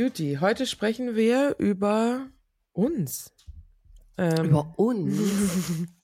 [0.00, 2.30] Juti, heute sprechen wir über
[2.72, 3.34] uns.
[4.16, 5.12] Ähm, über uns?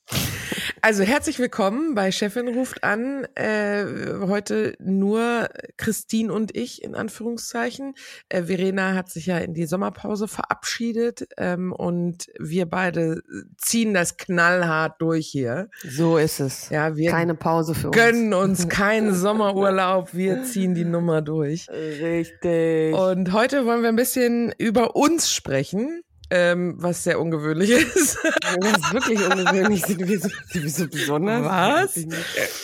[0.86, 3.26] Also herzlich willkommen bei Chefin ruft an.
[3.34, 3.84] Äh,
[4.20, 7.94] heute nur Christine und ich in Anführungszeichen.
[8.28, 13.22] Äh, Verena hat sich ja in die Sommerpause verabschiedet ähm, und wir beide
[13.56, 15.70] ziehen das knallhart durch hier.
[15.82, 16.70] So ist es.
[16.70, 17.96] Ja, wir keine Pause für uns.
[17.96, 20.14] Gönnen uns keinen Sommerurlaub.
[20.14, 21.68] Wir ziehen die Nummer durch.
[21.68, 22.94] Richtig.
[22.94, 28.18] Und heute wollen wir ein bisschen über uns sprechen ähm, was sehr ungewöhnlich ist.
[28.60, 29.84] Das ist wirklich ungewöhnlich.
[29.84, 31.44] Sind wir so, sind wir so besonders?
[31.44, 31.96] Was?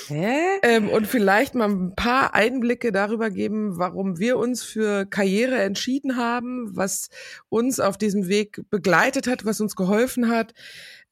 [0.08, 0.58] Hä?
[0.62, 6.16] Ähm, und vielleicht mal ein paar Einblicke darüber geben, warum wir uns für Karriere entschieden
[6.16, 7.08] haben, was
[7.48, 10.54] uns auf diesem Weg begleitet hat, was uns geholfen hat,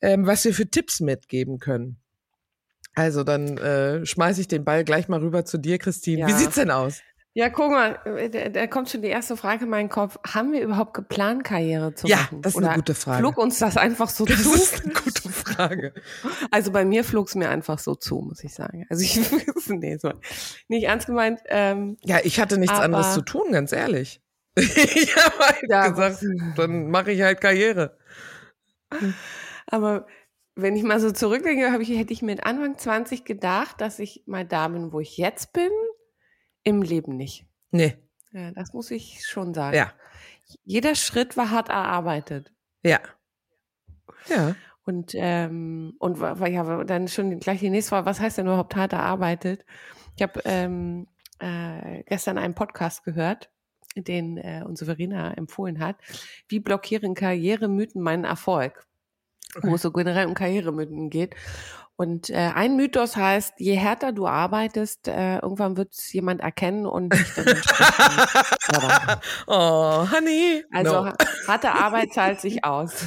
[0.01, 1.99] ähm, was wir für Tipps mitgeben können.
[2.95, 6.23] Also dann äh, schmeiße ich den Ball gleich mal rüber zu dir, Christine.
[6.23, 6.29] Ja.
[6.29, 7.01] Wie sieht's denn aus?
[7.33, 8.01] Ja, guck mal,
[8.33, 10.19] da, da, kommt schon die erste Frage in meinen Kopf.
[10.27, 12.29] Haben wir überhaupt geplant, Karriere zu machen?
[12.33, 13.19] Ja, das ist Oder eine gute Frage.
[13.21, 14.51] Flog uns das einfach so das zu?
[14.51, 15.95] Das ist eine gute Frage.
[16.51, 18.85] Also bei mir flog es mir einfach so zu, muss ich sagen.
[18.91, 19.21] Also ich,
[19.69, 20.13] nee, so,
[20.67, 21.41] nicht ernst gemeint.
[21.47, 24.21] Ähm, ja, ich hatte nichts aber, anderes zu tun, ganz ehrlich.
[24.57, 26.25] ich habe halt ja, gesagt,
[26.57, 27.97] dann mache ich halt Karriere.
[29.69, 30.09] Aber
[30.57, 34.45] wenn ich mal so zurückdenke, ich, hätte ich mit Anfang 20 gedacht, dass ich mal
[34.45, 35.71] da bin, wo ich jetzt bin
[36.65, 37.47] im Leben nicht.
[37.71, 37.97] Nee.
[38.33, 39.77] Ja, das muss ich schon sagen.
[39.77, 39.93] Ja.
[40.65, 42.53] Jeder Schritt war hart erarbeitet.
[42.83, 43.01] Ja.
[44.29, 44.55] Ja.
[44.85, 48.93] Und, ähm, und ja, dann schon gleich die nächste Frage, was heißt denn überhaupt hart
[48.93, 49.65] erarbeitet?
[50.17, 51.07] Ich habe ähm,
[51.39, 53.51] äh, gestern einen Podcast gehört,
[53.97, 55.97] den äh, unsere Verena empfohlen hat.
[56.49, 58.87] Wie blockieren Karrieremythen meinen Erfolg?
[59.55, 59.69] Okay.
[59.69, 61.35] Wo es so generell um Karrieremythen geht.
[62.01, 66.87] Und äh, ein Mythos heißt, je härter du arbeitest, äh, irgendwann wird es jemand erkennen
[66.87, 67.47] und dich dann
[69.47, 70.65] Oh, honey.
[70.73, 71.13] Also no.
[71.47, 73.05] harte Arbeit zahlt sich aus.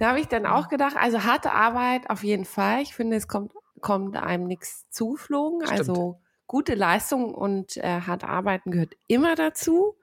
[0.00, 2.82] da habe ich dann auch gedacht, also harte Arbeit auf jeden Fall.
[2.82, 5.64] Ich finde, es kommt, kommt einem nichts zuflogen.
[5.64, 5.78] Stimmt.
[5.78, 9.94] Also gute Leistung und äh, hart arbeiten gehört immer dazu,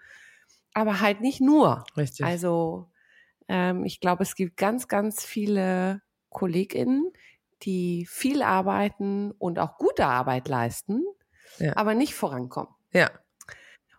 [0.73, 1.83] aber halt nicht nur.
[1.97, 2.25] Richtig.
[2.25, 2.89] Also
[3.49, 7.11] ähm, ich glaube, es gibt ganz, ganz viele KollegInnen,
[7.65, 11.03] die viel arbeiten und auch gute Arbeit leisten,
[11.59, 11.75] ja.
[11.75, 12.73] aber nicht vorankommen.
[12.91, 13.11] Ja.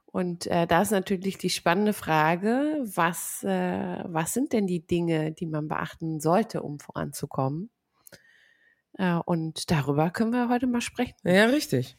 [0.07, 5.33] Und äh, da ist natürlich die spannende Frage, was, äh, was sind denn die Dinge,
[5.33, 7.71] die man beachten sollte, um voranzukommen?
[8.97, 11.17] Äh, und darüber können wir heute mal sprechen.
[11.25, 11.97] Ja, richtig.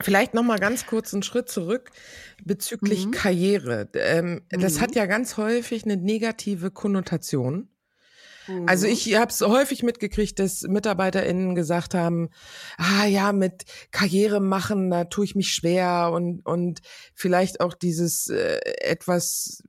[0.00, 1.90] Vielleicht noch mal ganz kurz einen Schritt zurück
[2.44, 3.10] bezüglich mhm.
[3.10, 3.88] Karriere.
[3.94, 4.60] Ähm, mhm.
[4.60, 7.68] Das hat ja ganz häufig eine negative Konnotation.
[8.66, 8.92] Also mhm.
[8.92, 12.30] ich habe es häufig mitgekriegt, dass MitarbeiterInnen gesagt haben,
[12.76, 16.80] ah ja, mit Karriere machen, da tue ich mich schwer und, und
[17.14, 19.62] vielleicht auch dieses äh, etwas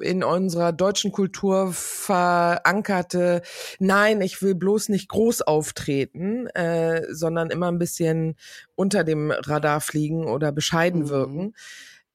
[0.00, 3.42] in unserer deutschen Kultur verankerte,
[3.78, 8.36] nein, ich will bloß nicht groß auftreten, äh, sondern immer ein bisschen
[8.74, 11.08] unter dem Radar fliegen oder bescheiden mhm.
[11.08, 11.54] wirken.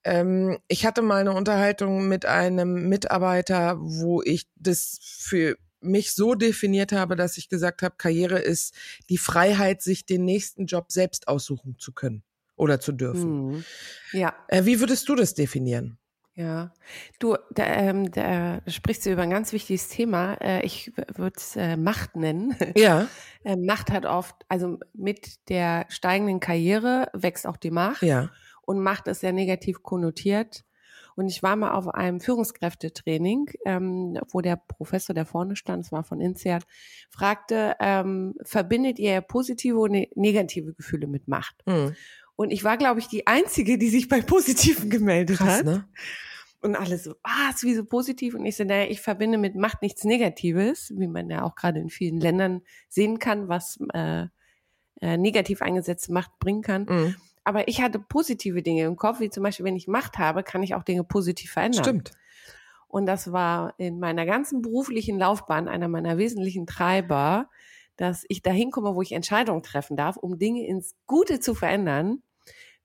[0.03, 6.35] Ähm, ich hatte mal eine Unterhaltung mit einem Mitarbeiter, wo ich das für mich so
[6.35, 8.73] definiert habe, dass ich gesagt habe, Karriere ist
[9.09, 12.23] die Freiheit, sich den nächsten Job selbst aussuchen zu können
[12.55, 13.47] oder zu dürfen.
[13.47, 13.63] Mhm.
[14.11, 14.35] Ja.
[14.47, 15.97] Äh, wie würdest du das definieren?
[16.35, 16.73] Ja,
[17.19, 20.33] du, da, ähm, da sprichst du über ein ganz wichtiges Thema.
[20.41, 22.55] Äh, ich würde es äh, Macht nennen.
[22.75, 23.07] Ja.
[23.43, 28.01] äh, Macht hat oft, also mit der steigenden Karriere wächst auch die Macht.
[28.01, 28.31] Ja.
[28.63, 30.65] Und Macht ist sehr negativ konnotiert.
[31.15, 35.91] Und ich war mal auf einem Führungskräftetraining, ähm, wo der Professor, der vorne stand, es
[35.91, 36.65] war von INSEAD,
[37.09, 41.55] fragte, ähm, verbindet ihr positive und ne-, negative Gefühle mit Macht?
[41.65, 41.95] Mhm.
[42.35, 45.65] Und ich war, glaube ich, die Einzige, die sich bei Positiven gemeldet Krass, hat.
[45.65, 45.87] Ne?
[46.61, 48.35] Und alles so, ah, ist wie so positiv.
[48.35, 51.79] Und ich so, naja, ich verbinde mit macht nichts Negatives, wie man ja auch gerade
[51.79, 54.27] in vielen Ländern sehen kann, was äh,
[55.01, 56.85] äh, negativ eingesetzte Macht bringen kann.
[56.89, 57.15] Mhm.
[57.43, 60.63] Aber ich hatte positive Dinge im Kopf, wie zum Beispiel, wenn ich Macht habe, kann
[60.63, 61.83] ich auch Dinge positiv verändern.
[61.83, 62.11] Stimmt.
[62.87, 67.49] Und das war in meiner ganzen beruflichen Laufbahn einer meiner wesentlichen Treiber,
[67.97, 72.21] dass ich dahin komme, wo ich Entscheidungen treffen darf, um Dinge ins Gute zu verändern.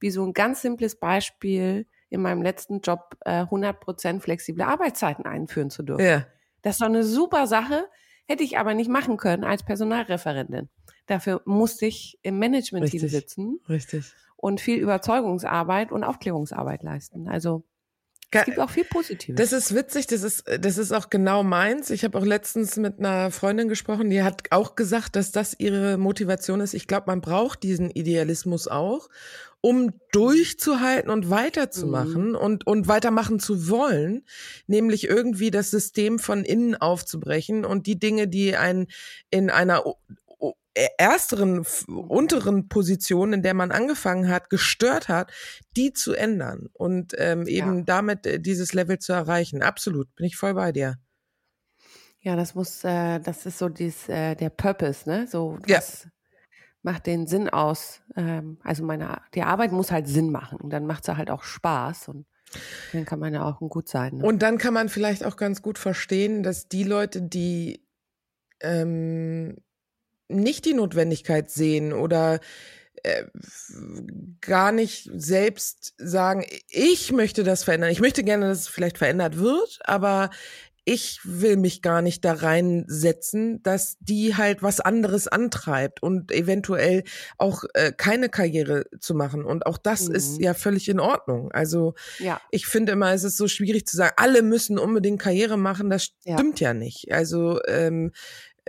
[0.01, 5.71] Wie so ein ganz simples Beispiel in meinem letzten Job äh, 100% flexible Arbeitszeiten einführen
[5.71, 6.05] zu dürfen.
[6.05, 6.27] Ja.
[6.63, 7.87] Das ist doch eine super Sache,
[8.27, 10.69] hätte ich aber nicht machen können als Personalreferentin.
[11.07, 13.61] Dafür musste ich im Management-Team sitzen.
[13.69, 14.15] Richtig.
[14.41, 17.29] Und viel Überzeugungsarbeit und Aufklärungsarbeit leisten.
[17.29, 17.65] Also
[18.31, 19.37] es gibt auch viel Positives.
[19.37, 21.89] Das ist witzig, das ist, das ist auch genau meins.
[21.89, 25.97] Ich habe auch letztens mit einer Freundin gesprochen, die hat auch gesagt, dass das ihre
[25.97, 26.75] Motivation ist.
[26.75, 29.09] Ich glaube, man braucht diesen Idealismus auch,
[29.63, 32.37] um durchzuhalten und weiterzumachen mhm.
[32.37, 34.25] und, und weitermachen zu wollen,
[34.67, 38.89] nämlich irgendwie das System von innen aufzubrechen und die Dinge, die einen
[39.31, 39.85] in einer
[40.99, 45.33] ersteren, unteren Position, in der man angefangen hat, gestört hat,
[45.77, 47.85] die zu ändern und ähm, eben ja.
[47.85, 49.63] damit äh, dieses Level zu erreichen.
[49.63, 50.97] Absolut, bin ich voll bei dir.
[52.21, 55.27] Ja, das muss, äh, das ist so dies, äh, der Purpose, ne?
[55.29, 56.11] So, das ja.
[56.83, 58.03] macht den Sinn aus.
[58.17, 61.45] Ähm, also meine, die Arbeit muss halt Sinn machen und dann macht sie halt auch
[61.45, 62.27] Spaß und
[62.93, 64.17] dann kann man ja auch gut sein.
[64.17, 64.25] Ne?
[64.25, 67.85] Und dann kann man vielleicht auch ganz gut verstehen, dass die Leute, die
[68.61, 69.57] ähm,
[70.29, 72.41] nicht die Notwendigkeit sehen oder
[73.03, 73.25] äh,
[74.41, 77.91] gar nicht selbst sagen, ich möchte das verändern.
[77.91, 80.31] Ich möchte gerne, dass es vielleicht verändert wird, aber
[80.91, 87.05] ich will mich gar nicht da reinsetzen, dass die halt was anderes antreibt und eventuell
[87.37, 89.45] auch äh, keine Karriere zu machen.
[89.45, 90.15] Und auch das mhm.
[90.15, 91.53] ist ja völlig in Ordnung.
[91.53, 92.41] Also ja.
[92.51, 95.91] ich finde immer, es ist so schwierig zu sagen, alle müssen unbedingt Karriere machen.
[95.91, 97.13] Das stimmt ja, ja nicht.
[97.13, 98.13] Also ähm,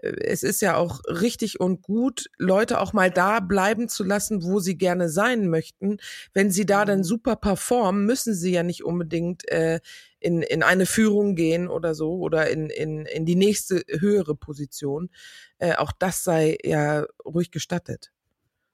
[0.01, 4.60] es ist ja auch richtig und gut, Leute auch mal da bleiben zu lassen, wo
[4.60, 5.98] sie gerne sein möchten.
[6.34, 7.04] Wenn sie da dann mhm.
[7.04, 9.80] super performen, müssen sie ja nicht unbedingt äh,
[10.19, 15.10] in, in eine Führung gehen oder so oder in, in, in die nächste höhere Position.
[15.57, 18.12] Äh, auch das sei ja ruhig gestattet.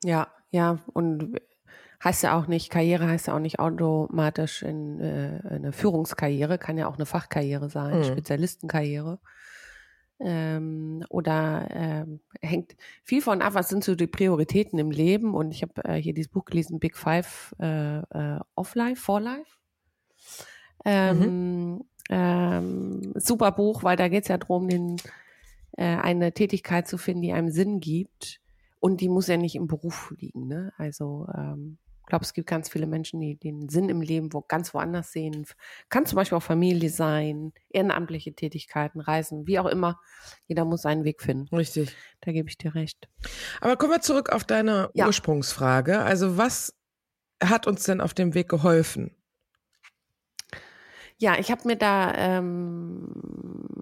[0.04, 1.40] Ja, ja, und
[2.04, 6.78] heißt ja auch nicht, Karriere heißt ja auch nicht automatisch in, äh, eine Führungskarriere, kann
[6.78, 8.04] ja auch eine Fachkarriere sein, mhm.
[8.04, 9.20] Spezialistenkarriere
[10.20, 15.34] ähm, oder ähm, hängt viel von ab, was sind so die Prioritäten im Leben.
[15.34, 19.20] Und ich habe äh, hier dieses Buch gelesen, Big Five äh, äh, of Life, for
[19.20, 19.58] Life.
[20.86, 21.84] Ähm, mhm.
[22.10, 24.98] ähm, super Buch, weil da geht es ja darum, den,
[25.74, 28.40] äh, eine Tätigkeit zu finden, die einem Sinn gibt.
[28.80, 30.48] Und die muss ja nicht im Beruf liegen.
[30.48, 30.72] Ne?
[30.78, 34.42] Also ähm, ich glaube, es gibt ganz viele Menschen, die den Sinn im Leben wo
[34.42, 35.48] ganz woanders sehen.
[35.90, 40.00] Kann zum Beispiel auch Familie sein, ehrenamtliche Tätigkeiten, Reisen, wie auch immer.
[40.46, 41.56] Jeder muss seinen Weg finden.
[41.56, 41.96] Richtig.
[42.22, 43.10] Da gebe ich dir recht.
[43.60, 45.08] Aber kommen wir zurück auf deine ja.
[45.08, 45.98] Ursprungsfrage.
[45.98, 46.78] Also was
[47.44, 49.16] hat uns denn auf dem Weg geholfen?
[51.18, 53.08] Ja, ich habe mir da ähm,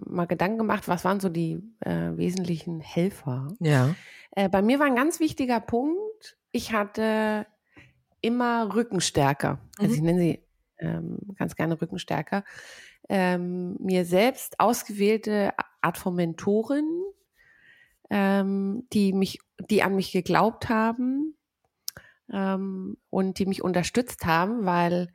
[0.06, 3.48] mal Gedanken gemacht, was waren so die äh, wesentlichen Helfer.
[3.60, 3.94] Ja.
[4.30, 6.38] Äh, bei mir war ein ganz wichtiger Punkt.
[6.52, 7.46] Ich hatte
[8.24, 9.60] immer Rückenstärker.
[9.78, 9.94] Also mhm.
[9.94, 10.44] ich nenne sie
[10.78, 12.44] ähm, ganz gerne Rückenstärker.
[13.08, 17.02] Ähm, mir selbst ausgewählte Art von Mentoren,
[18.10, 21.36] ähm, die mich, die an mich geglaubt haben
[22.32, 25.08] ähm, und die mich unterstützt haben, weil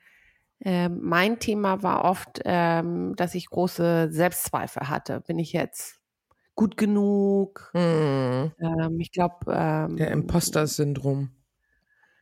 [0.61, 5.21] ähm, mein Thema war oft, ähm, dass ich große Selbstzweifel hatte.
[5.21, 5.99] Bin ich jetzt
[6.53, 7.71] gut genug?
[7.73, 8.51] Mhm.
[8.99, 9.45] ich glaube.
[9.97, 11.31] Der Imposter-Syndrom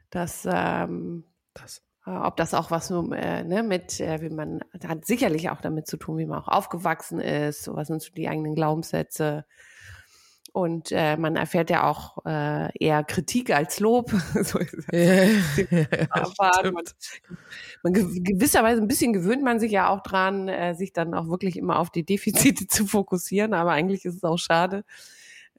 [0.09, 1.81] dass ähm, das.
[2.07, 5.61] Äh, ob das auch was nur äh, ne, mit, äh, wie man hat sicherlich auch
[5.61, 9.45] damit zu tun, wie man auch aufgewachsen ist, so was sind so die eigenen Glaubenssätze.
[10.53, 14.09] Und äh, man erfährt ja auch äh, eher Kritik als Lob.
[14.43, 14.59] so
[14.91, 16.07] ja, ja,
[16.71, 16.83] man,
[17.83, 21.77] man gewisserweise ein bisschen gewöhnt man sich ja auch dran, sich dann auch wirklich immer
[21.77, 23.53] auf die Defizite zu fokussieren.
[23.53, 24.83] Aber eigentlich ist es auch schade,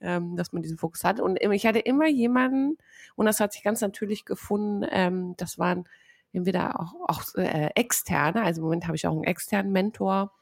[0.01, 1.21] ähm, dass man diesen Fokus hat.
[1.21, 2.79] Und ich hatte immer jemanden,
[3.17, 5.85] und das hat sich ganz natürlich gefunden, ähm, das waren
[6.33, 10.33] entweder auch, auch äh, externe, also im Moment habe ich auch einen externen Mentor,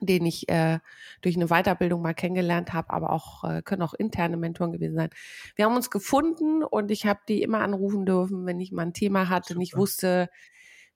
[0.00, 0.78] den ich äh,
[1.22, 5.10] durch eine Weiterbildung mal kennengelernt habe, aber auch äh, können auch interne Mentoren gewesen sein.
[5.56, 8.92] Wir haben uns gefunden und ich habe die immer anrufen dürfen, wenn ich mal ein
[8.92, 10.28] Thema hatte und ich wusste,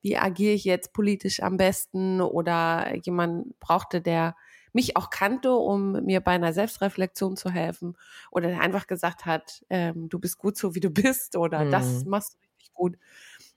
[0.02, 4.36] wie agiere ich jetzt politisch am besten oder jemand brauchte, der
[4.72, 7.96] mich auch kannte, um mir bei einer Selbstreflexion zu helfen
[8.30, 11.70] oder der einfach gesagt hat, ähm, du bist gut so, wie du bist oder mhm.
[11.70, 12.98] das machst du richtig gut.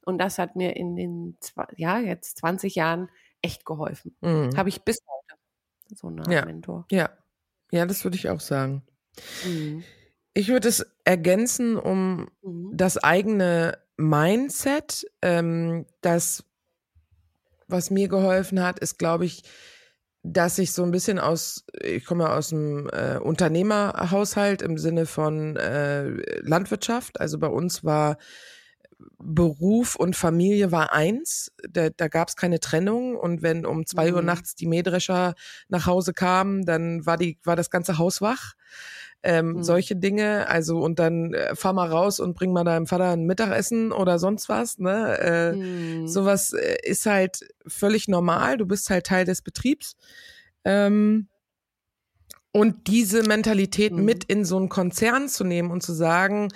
[0.06, 1.38] Und das hat mir in den,
[1.78, 3.10] ja, jetzt 20 Jahren
[3.42, 4.16] echt geholfen.
[4.22, 4.56] Mhm.
[4.56, 5.40] Habe ich bis heute
[5.96, 6.46] so einen ja.
[6.46, 6.86] Mentor.
[6.92, 7.10] Ja,
[7.72, 8.84] ja, das würde ich auch sagen.
[9.46, 9.84] Mhm.
[10.34, 12.72] Ich würde es ergänzen um mhm.
[12.74, 15.06] das eigene Mindset.
[15.22, 16.44] Ähm, das,
[17.68, 19.44] was mir geholfen hat, ist, glaube ich,
[20.28, 25.56] dass ich so ein bisschen aus, ich komme aus einem äh, Unternehmerhaushalt im Sinne von
[25.56, 26.10] äh,
[26.42, 27.20] Landwirtschaft.
[27.20, 28.18] Also bei uns war
[29.20, 31.52] Beruf und Familie war eins.
[31.70, 33.16] Da, da gab es keine Trennung.
[33.16, 34.16] Und wenn um zwei mhm.
[34.16, 35.36] Uhr nachts die Mähdrescher
[35.68, 38.54] nach Hause kamen, dann war die, war das ganze Haus wach.
[39.26, 39.64] Ähm, mhm.
[39.64, 43.26] Solche Dinge, also und dann äh, fahr mal raus und bring mal deinem Vater ein
[43.26, 44.78] Mittagessen oder sonst was.
[44.78, 45.18] Ne?
[45.20, 46.08] Äh, mhm.
[46.08, 48.58] Sowas äh, ist halt völlig normal.
[48.58, 49.96] Du bist halt Teil des Betriebs.
[50.64, 51.28] Ähm,
[52.52, 54.06] und diese Mentalität mhm.
[54.06, 56.50] mit in so einen Konzern zu nehmen und zu sagen,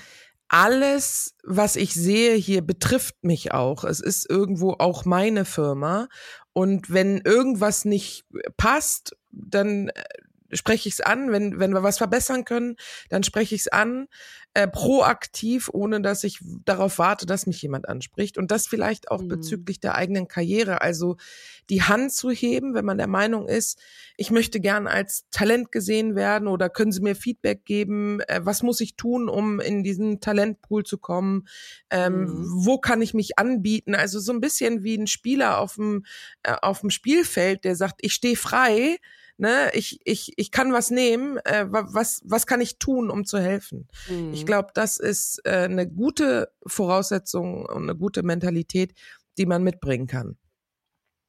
[0.48, 3.84] alles, was ich sehe hier, betrifft mich auch.
[3.84, 6.08] Es ist irgendwo auch meine Firma.
[6.54, 8.26] Und wenn irgendwas nicht
[8.58, 10.04] passt, dann äh,
[10.54, 11.32] spreche ich es an.
[11.32, 12.76] Wenn, wenn wir was verbessern können,
[13.10, 14.08] dann spreche ich es an,
[14.56, 18.38] äh, proaktiv, ohne dass ich darauf warte, dass mich jemand anspricht.
[18.38, 19.28] Und das vielleicht auch mhm.
[19.28, 20.82] bezüglich der eigenen Karriere.
[20.82, 21.18] Also
[21.70, 23.80] die Hand zu heben, wenn man der Meinung ist,
[24.18, 28.22] ich möchte gern als Talent gesehen werden oder können Sie mir Feedback geben?
[28.22, 31.48] Äh, was muss ich tun, um in diesen Talentpool zu kommen?
[31.92, 32.66] Ähm, mhm.
[32.66, 33.94] Wo kann ich mich anbieten?
[33.94, 36.06] Also so ein bisschen wie ein Spieler auf dem,
[36.42, 38.98] äh, auf dem Spielfeld, der sagt, ich stehe frei
[39.40, 43.40] ne, ich, ich, ich kann was nehmen, äh, was, was kann ich tun, um zu
[43.40, 43.88] helfen?
[44.10, 44.34] Mhm.
[44.34, 48.94] Ich glaube, das ist äh, eine gute Voraussetzung und eine gute Mentalität,
[49.38, 50.38] die man mitbringen kann.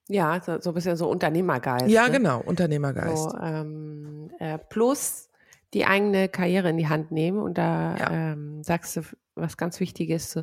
[0.09, 1.89] Ja, so, so ein bisschen so Unternehmergeist.
[1.89, 2.13] Ja, ne?
[2.13, 3.31] genau, Unternehmergeist.
[3.31, 5.29] So, ähm, äh, plus
[5.73, 8.11] die eigene Karriere in die Hand nehmen und da ja.
[8.11, 9.03] ähm, sagst du
[9.41, 10.31] was ganz Wichtiges.
[10.31, 10.43] So,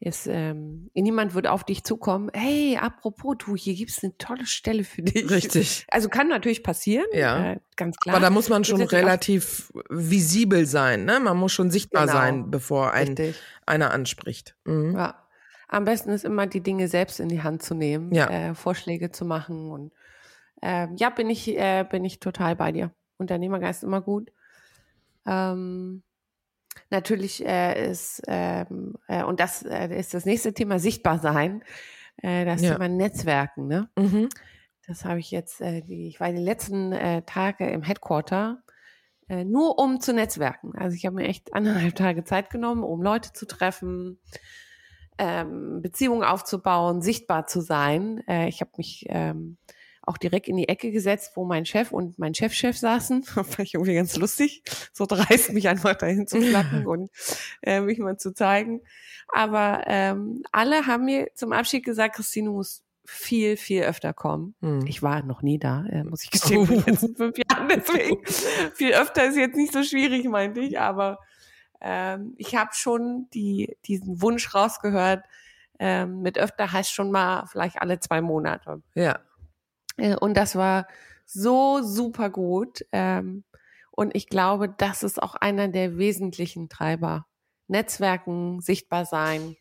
[0.00, 4.84] ist, ähm, niemand wird auf dich zukommen, hey, apropos, du, hier gibt's eine tolle Stelle
[4.84, 5.28] für dich.
[5.28, 5.86] Richtig.
[5.90, 7.52] Also kann natürlich passieren, ja.
[7.52, 8.14] Äh, ganz klar.
[8.14, 11.18] Aber da muss man schon relativ visibel sein, ne?
[11.18, 12.18] Man muss schon sichtbar genau.
[12.18, 13.16] sein, bevor ein,
[13.66, 14.56] einer anspricht.
[14.64, 14.94] Mhm.
[14.94, 15.26] Ja.
[15.66, 18.28] Am besten ist immer, die Dinge selbst in die Hand zu nehmen, ja.
[18.30, 19.92] äh, Vorschläge zu machen und
[20.62, 22.92] äh, ja, bin ich, äh, bin ich total bei dir.
[23.18, 24.32] Unternehmergeist immer gut.
[25.26, 26.02] Ähm,
[26.90, 31.62] Natürlich äh, ist, ähm, äh, und das äh, ist das nächste Thema, sichtbar sein.
[32.18, 32.72] Äh, das ja.
[32.72, 33.88] Thema Netzwerken, ne?
[33.96, 34.28] Mhm.
[34.86, 38.62] Das habe ich jetzt, äh, die, ich war die letzten äh, Tage im Headquarter,
[39.28, 40.72] äh, nur um zu netzwerken.
[40.76, 44.18] Also ich habe mir echt anderthalb Tage Zeit genommen, um Leute zu treffen,
[45.18, 48.22] ähm, Beziehungen aufzubauen, sichtbar zu sein.
[48.26, 49.58] Äh, ich habe mich ähm,
[50.08, 53.22] auch direkt in die Ecke gesetzt, wo mein Chef und mein Chefchef saßen.
[53.24, 54.62] Fand ich irgendwie ganz lustig,
[54.92, 57.10] so dreist mich einfach dahin zu flacken und
[57.62, 58.80] äh, mich mal zu zeigen.
[59.28, 64.54] Aber ähm, alle haben mir zum Abschied gesagt, Christine muss viel, viel öfter kommen.
[64.60, 64.86] Hm.
[64.86, 67.68] Ich war noch nie da, äh, muss ich gestehen, in den letzten fünf Jahren.
[67.68, 68.26] Deswegen
[68.74, 70.78] viel öfter ist jetzt nicht so schwierig, meinte ich.
[70.78, 71.18] Aber
[71.80, 75.24] ähm, ich habe schon die, diesen Wunsch rausgehört,
[75.78, 78.82] ähm, mit öfter heißt schon mal vielleicht alle zwei Monate.
[78.94, 79.20] Ja.
[79.98, 80.86] Äh, und das war
[81.26, 82.86] so super gut.
[82.92, 83.44] Ähm,
[83.90, 87.26] und ich glaube, das ist auch einer der wesentlichen Treiber.
[87.66, 89.56] Netzwerken, sichtbar sein.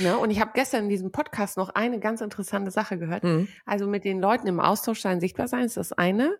[0.00, 0.18] Ne?
[0.18, 3.24] Und ich habe gestern in diesem Podcast noch eine ganz interessante Sache gehört.
[3.24, 3.48] Mhm.
[3.64, 6.36] Also mit den Leuten im Austausch sein, sichtbar sein, ist das eine.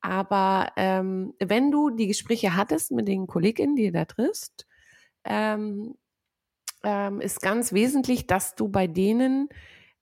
[0.00, 4.66] Aber ähm, wenn du die Gespräche hattest mit den KollegInnen, die du da triffst,
[5.24, 5.94] ähm,
[6.82, 9.48] ähm, ist ganz wesentlich, dass du bei denen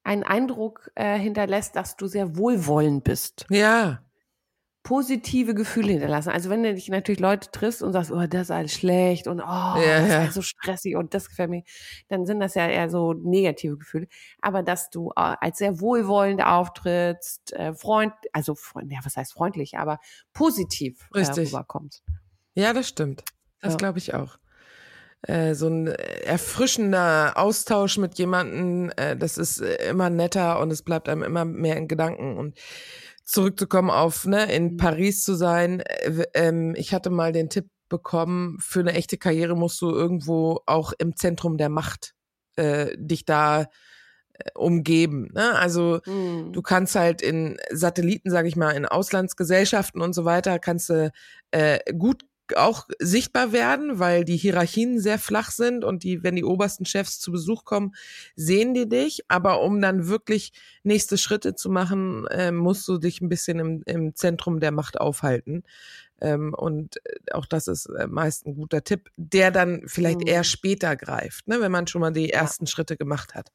[0.03, 3.47] einen Eindruck äh, hinterlässt, dass du sehr wohlwollend bist.
[3.51, 4.03] Ja.
[4.83, 6.31] Positive Gefühle hinterlassen.
[6.31, 9.41] Also wenn du dich natürlich Leute triffst und sagst, oh, das ist alles schlecht und
[9.41, 11.63] oh, ja, das ist alles so stressig und das gefällt mir,
[12.09, 14.09] dann sind das ja eher so negative Gefühle.
[14.41, 18.57] Aber dass du äh, als sehr wohlwollend auftrittst, äh, Freund, also
[18.89, 19.99] ja, was heißt freundlich, aber
[20.33, 22.03] positiv äh, rüberkommst.
[22.55, 23.23] Ja, das stimmt.
[23.61, 23.77] Das ja.
[23.77, 24.39] glaube ich auch.
[25.23, 31.09] Äh, so ein erfrischender Austausch mit jemandem, äh, das ist immer netter und es bleibt
[31.09, 32.39] einem immer mehr in Gedanken.
[32.39, 32.59] Und
[33.25, 34.77] zurückzukommen auf, ne, in mhm.
[34.79, 39.57] Paris zu sein, äh, ähm, ich hatte mal den Tipp bekommen, für eine echte Karriere
[39.57, 42.15] musst du irgendwo auch im Zentrum der Macht
[42.57, 43.67] äh, dich da
[44.55, 45.29] umgeben.
[45.35, 45.55] Ne?
[45.59, 46.53] Also mhm.
[46.53, 51.11] du kannst halt in Satelliten, sage ich mal, in Auslandsgesellschaften und so weiter, kannst du
[51.51, 52.25] äh, gut
[52.57, 57.21] auch sichtbar werden, weil die Hierarchien sehr flach sind und die, wenn die obersten Chefs
[57.21, 57.95] zu Besuch kommen,
[58.37, 59.25] sehen die dich.
[59.29, 60.53] Aber um dann wirklich
[60.83, 65.01] nächste Schritte zu machen, äh, musst du dich ein bisschen im, im Zentrum der Macht
[65.01, 65.63] aufhalten.
[66.21, 70.27] Ähm, und äh, auch das ist äh, meist ein guter Tipp, der dann vielleicht mhm.
[70.27, 72.71] eher später greift, ne, wenn man schon mal die ersten ja.
[72.71, 73.53] Schritte gemacht hat.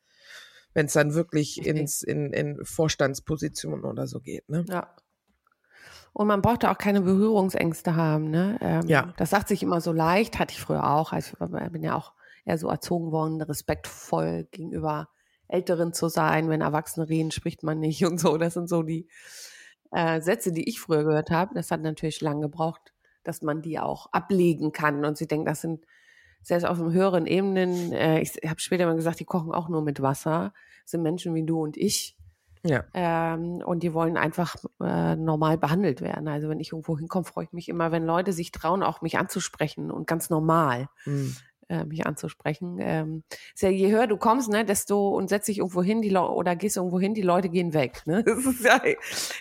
[0.73, 1.69] wenn es dann wirklich okay.
[1.69, 4.49] ins in, in Vorstandspositionen oder so geht.
[4.49, 4.65] Ne?
[4.67, 4.93] Ja.
[6.15, 8.29] Und man braucht da auch keine Berührungsängste haben.
[8.29, 8.57] Ne?
[8.61, 9.13] Ähm, ja.
[9.17, 11.11] Das sagt sich immer so leicht, hatte ich früher auch.
[11.11, 12.13] Also ich bin ja auch
[12.45, 15.09] eher so erzogen worden, respektvoll gegenüber
[15.49, 16.47] Älteren zu sein.
[16.47, 18.37] Wenn Erwachsene reden, spricht man nicht und so.
[18.37, 19.09] Das sind so die
[19.91, 21.53] äh, Sätze, die ich früher gehört habe.
[21.53, 22.93] Das hat natürlich lange gebraucht,
[23.25, 25.03] dass man die auch ablegen kann.
[25.03, 25.85] Und sie denken, das sind
[26.41, 29.81] selbst auf den höheren Ebenen, äh, ich habe später mal gesagt, die kochen auch nur
[29.81, 30.53] mit Wasser,
[30.83, 32.15] das sind Menschen wie du und ich.
[32.65, 32.83] Ja.
[32.93, 36.27] Ähm, und die wollen einfach äh, normal behandelt werden.
[36.27, 39.17] Also wenn ich irgendwo hinkomme, freue ich mich immer, wenn Leute sich trauen, auch mich
[39.17, 40.89] anzusprechen und ganz normal.
[41.05, 41.35] Mhm.
[41.67, 42.77] Äh, mich anzusprechen.
[42.79, 43.23] Ähm,
[43.55, 46.21] ist ja, je höher du kommst, ne, desto und setzt dich irgendwo hin, die Le
[46.21, 48.03] oder gehst irgendwo hin, die Leute gehen weg.
[48.05, 48.23] Ne?
[48.25, 48.79] Das ist ja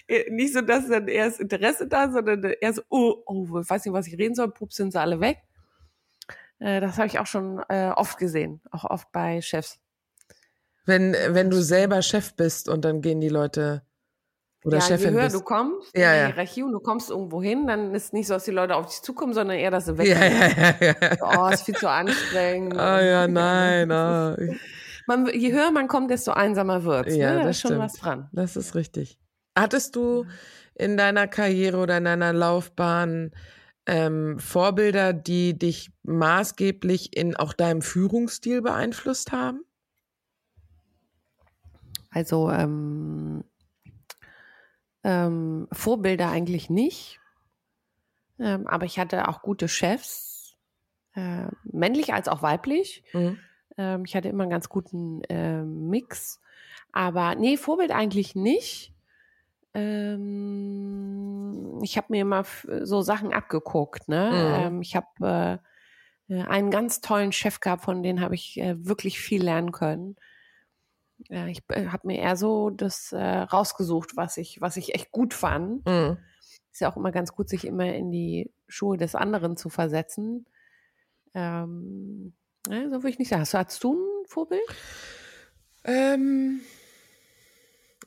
[0.09, 3.85] äh, nicht so, dass dann erst Interesse da, sondern eher so, oh, oh, ich weiß
[3.85, 5.43] nicht, was ich reden soll, pups sind sie alle weg.
[6.61, 9.84] Äh, das habe ich auch schon äh, oft gesehen, auch oft bei Chefs.
[10.87, 13.83] Wenn, wenn du selber Chef bist und dann gehen die Leute
[14.65, 15.37] oder ja, Chefin je höher bist.
[15.37, 16.15] du kommst ja, in ja.
[16.15, 18.87] der Hierarchie und du kommst irgendwo hin, dann ist nicht so, dass die Leute auf
[18.87, 21.39] dich zukommen, sondern eher, dass sie weg ja, ja, ja, ja.
[21.39, 22.79] Oh, ist viel zu anstrengend.
[22.79, 23.91] Ah ja, nein.
[23.91, 24.55] Oh.
[25.07, 27.43] Man, je höher man kommt, desto einsamer wird Ja, ne?
[27.43, 27.85] da ist schon stimmt.
[27.85, 28.31] was dran.
[28.33, 29.19] Das ist richtig.
[29.55, 30.25] Hattest du
[30.75, 33.33] in deiner Karriere oder in deiner Laufbahn
[33.87, 39.65] ähm, Vorbilder, die dich maßgeblich in auch deinem Führungsstil beeinflusst haben?
[42.15, 43.45] Also ähm,
[45.03, 47.19] ähm, Vorbilder eigentlich nicht,
[48.39, 50.57] ähm, aber ich hatte auch gute Chefs,
[51.15, 53.03] äh, männlich als auch weiblich.
[53.13, 53.41] Mhm.
[53.77, 56.41] Ähm, ich hatte immer einen ganz guten äh, Mix,
[56.93, 58.95] aber nee, Vorbild eigentlich nicht.
[59.75, 62.45] Ähm, ich habe mir immer
[62.83, 64.09] so Sachen abgeguckt.
[64.09, 64.31] Ne?
[64.31, 64.67] Mhm.
[64.67, 65.61] Ähm, ich habe
[66.29, 70.15] äh, einen ganz tollen Chef gehabt, von dem habe ich äh, wirklich viel lernen können.
[71.29, 75.11] Ja, ich äh, habe mir eher so das äh, rausgesucht, was ich, was ich echt
[75.11, 75.87] gut fand.
[75.87, 76.19] Mhm.
[76.73, 80.47] Ist ja auch immer ganz gut, sich immer in die Schuhe des anderen zu versetzen.
[81.35, 82.35] Ähm,
[82.69, 83.43] ja, so würde ich nicht sagen.
[83.43, 84.63] Hast, hast du ein Vorbild?
[85.85, 86.61] Ähm,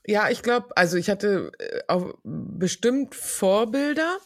[0.05, 4.17] ja, ich glaube, also ich hatte äh, auch bestimmt Vorbilder,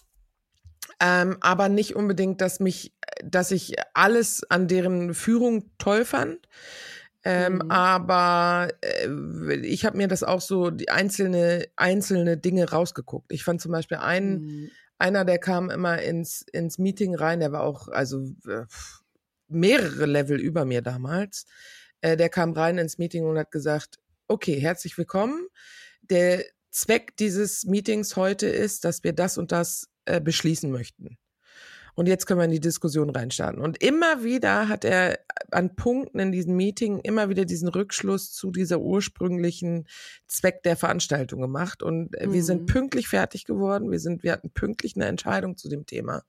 [0.99, 6.47] ähm, aber nicht unbedingt, dass mich, dass ich alles an deren Führung toll fand.
[7.23, 7.71] Ähm, Mhm.
[7.71, 13.31] Aber äh, ich habe mir das auch so die einzelne einzelne Dinge rausgeguckt.
[13.31, 14.71] Ich fand zum Beispiel einen Mhm.
[14.97, 18.65] einer, der kam immer ins ins Meeting rein, der war auch also äh,
[19.47, 21.45] mehrere Level über mir damals.
[22.01, 25.47] Äh, der kam rein ins Meeting und hat gesagt: Okay, herzlich willkommen.
[26.01, 31.17] Der Zweck dieses Meetings heute ist, dass wir das und das äh, beschließen möchten.
[31.95, 33.61] Und jetzt können wir in die Diskussion reinstarten.
[33.61, 35.19] Und immer wieder hat er
[35.51, 39.87] an Punkten in diesem Meeting immer wieder diesen Rückschluss zu dieser ursprünglichen
[40.27, 41.83] Zweck der Veranstaltung gemacht.
[41.83, 42.65] Und äh, wir sind Mhm.
[42.67, 43.91] pünktlich fertig geworden.
[43.91, 46.23] Wir sind, wir hatten pünktlich eine Entscheidung zu dem Thema.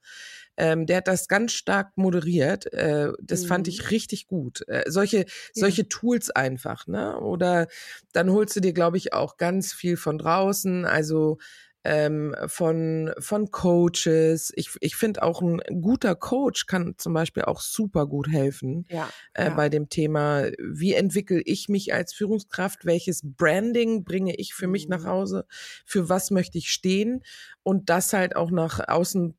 [0.56, 2.70] Ähm, der hat das ganz stark moderiert.
[2.72, 3.70] Äh, das fand Mhm.
[3.72, 4.64] ich richtig gut.
[4.68, 7.18] Äh, solche, solche Tools einfach, ne?
[7.18, 7.68] Oder
[8.12, 10.84] dann holst du dir, glaube ich, auch ganz viel von draußen.
[10.84, 11.38] Also
[11.84, 14.52] ähm, von, von Coaches.
[14.56, 19.08] Ich, ich finde auch ein guter Coach kann zum Beispiel auch super gut helfen Ja,
[19.34, 19.54] äh, ja.
[19.56, 24.88] bei dem Thema, wie entwickle ich mich als Führungskraft, welches Branding bringe ich für mich
[24.88, 25.08] nach Mhm.
[25.08, 25.46] Hause,
[25.84, 27.22] für was möchte ich stehen
[27.62, 29.36] und das halt auch nach außen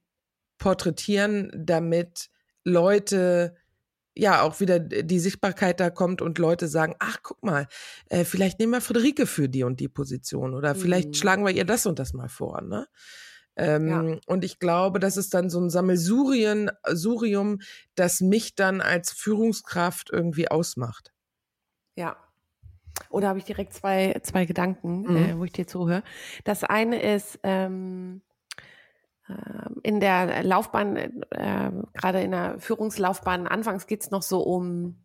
[0.58, 2.30] porträtieren, damit
[2.64, 3.56] Leute
[4.16, 7.68] ja auch wieder die Sichtbarkeit da kommt und Leute sagen, ach guck mal,
[8.10, 11.14] äh, vielleicht nehmen wir Friederike für die und die Position oder vielleicht Mhm.
[11.16, 12.88] schlagen wir ihr das und das mal vor, ne?
[13.56, 14.18] Ähm, Ja.
[14.26, 17.60] Und ich glaube, das ist dann so ein Sammelsurium, Surium,
[17.96, 21.14] das mich dann als Führungskraft irgendwie ausmacht.
[21.96, 22.18] Ja.
[23.10, 25.16] Oder habe ich direkt zwei, zwei Gedanken, Mhm.
[25.16, 26.04] äh, wo ich dir zuhöre.
[26.44, 28.22] Das eine ist, ähm,
[29.84, 34.98] in der Laufbahn, äh, gerade in der Führungslaufbahn, anfangs geht's noch so um,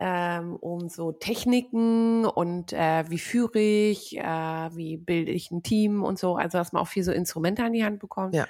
[0.00, 6.04] ähm, um so Techniken und äh, wie führe ich, äh, wie bilde ich ein Team
[6.04, 8.34] und so, also dass man auch viel so Instrumente an die Hand bekommt.
[8.34, 8.46] Ja.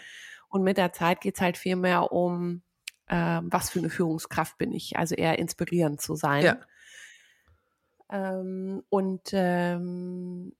[0.48, 2.62] Und mit der Zeit geht's halt viel mehr um,
[3.06, 6.44] äh, was für eine Führungskraft bin ich, also eher inspirierend zu sein.
[6.44, 6.56] Ja.
[8.10, 10.54] Ähm, und, ähm,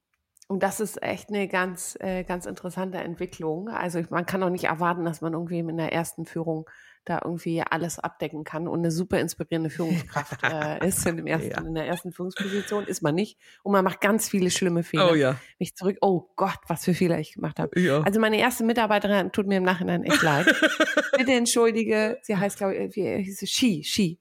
[0.48, 3.68] und das ist echt eine ganz, äh, ganz interessante Entwicklung.
[3.68, 6.68] Also ich, man kann auch nicht erwarten, dass man irgendwie in der ersten Führung
[7.04, 11.06] da irgendwie alles abdecken kann und eine super inspirierende Führungskraft äh, ist.
[11.06, 11.58] In, ersten, Ja.
[11.60, 13.38] in der ersten Führungsposition ist man nicht.
[13.62, 15.12] Und man macht ganz viele schlimme Fehler.
[15.12, 15.36] Oh ja.
[15.58, 17.78] Mich zurück, oh Gott, was für Fehler ich gemacht habe.
[17.78, 18.00] Ja.
[18.00, 20.46] Also meine erste Mitarbeiterin tut mir im Nachhinein echt leid.
[21.16, 23.46] Bitte entschuldige, sie heißt, glaube ich, wie hieß sie?
[23.46, 24.18] Shi, Shi,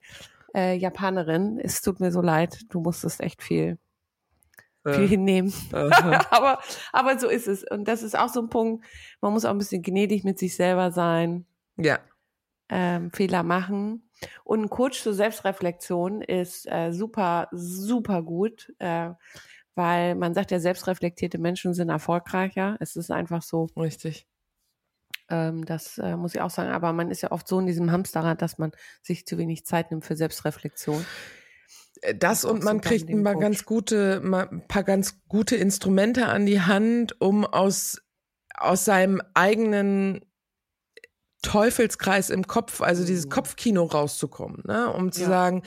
[0.54, 1.58] äh, Japanerin.
[1.62, 3.78] Es tut mir so leid, du musstest echt viel
[4.94, 5.52] viel hinnehmen.
[5.72, 6.60] aber,
[6.92, 7.64] aber so ist es.
[7.64, 8.84] Und das ist auch so ein Punkt,
[9.20, 11.46] man muss auch ein bisschen gnädig mit sich selber sein.
[11.76, 11.98] Ja.
[12.68, 14.10] Ähm, Fehler machen.
[14.44, 19.10] Und ein Coach zur Selbstreflexion ist äh, super, super gut, äh,
[19.74, 22.76] weil man sagt ja, selbstreflektierte Menschen sind erfolgreicher.
[22.80, 23.68] Es ist einfach so.
[23.76, 24.26] Richtig.
[25.30, 26.70] Ähm, das äh, muss ich auch sagen.
[26.70, 28.72] Aber man ist ja oft so in diesem Hamsterrad, dass man
[29.02, 31.04] sich zu wenig Zeit nimmt für Selbstreflexion.
[32.02, 36.46] Äh, das und man kriegt ein paar ganz gute, ein paar ganz gute Instrumente an
[36.46, 38.02] die Hand, um aus,
[38.54, 40.20] aus seinem eigenen
[41.42, 43.30] Teufelskreis im Kopf, also dieses mhm.
[43.30, 44.92] Kopfkino rauszukommen, ne?
[44.92, 45.28] um zu ja.
[45.28, 45.62] sagen,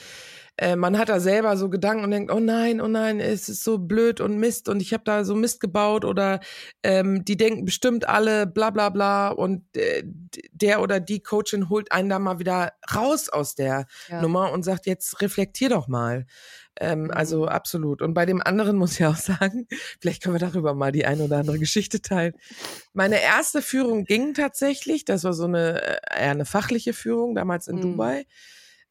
[0.57, 3.63] äh, man hat da selber so Gedanken und denkt, oh nein, oh nein, es ist
[3.63, 6.39] so blöd und Mist und ich habe da so Mist gebaut oder
[6.83, 10.03] ähm, die denken bestimmt alle bla bla bla und äh,
[10.51, 14.21] der oder die Coachin holt einen da mal wieder raus aus der ja.
[14.21, 16.25] Nummer und sagt, jetzt reflektier doch mal.
[16.79, 17.49] Ähm, also mhm.
[17.49, 18.01] absolut.
[18.01, 19.67] Und bei dem anderen muss ich auch sagen,
[19.99, 22.33] vielleicht können wir darüber mal die eine oder andere Geschichte teilen.
[22.93, 27.67] Meine erste Führung ging tatsächlich, das war so eine äh, eher eine fachliche Führung damals
[27.67, 27.81] in mhm.
[27.81, 28.25] Dubai.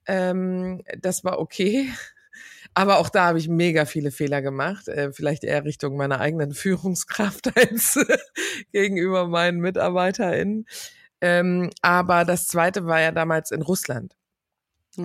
[0.07, 1.90] Ähm, das war okay.
[2.75, 4.87] Aber auch da habe ich mega viele Fehler gemacht.
[4.87, 7.99] Äh, vielleicht eher Richtung meiner eigenen Führungskraft als
[8.73, 10.66] gegenüber meinen MitarbeiterInnen.
[11.21, 14.16] Ähm, aber das zweite war ja damals in Russland.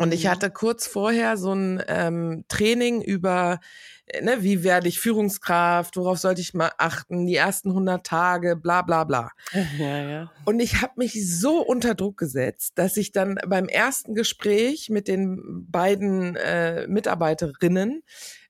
[0.02, 3.60] Und ich hatte kurz vorher so ein ähm, Training über,
[4.06, 8.56] äh, ne, wie werde ich Führungskraft, worauf sollte ich mal achten, die ersten 100 Tage,
[8.56, 9.32] bla bla bla.
[9.78, 10.32] Ja, ja.
[10.46, 15.08] Und ich habe mich so unter Druck gesetzt, dass ich dann beim ersten Gespräch mit
[15.08, 18.04] den beiden äh, Mitarbeiterinnen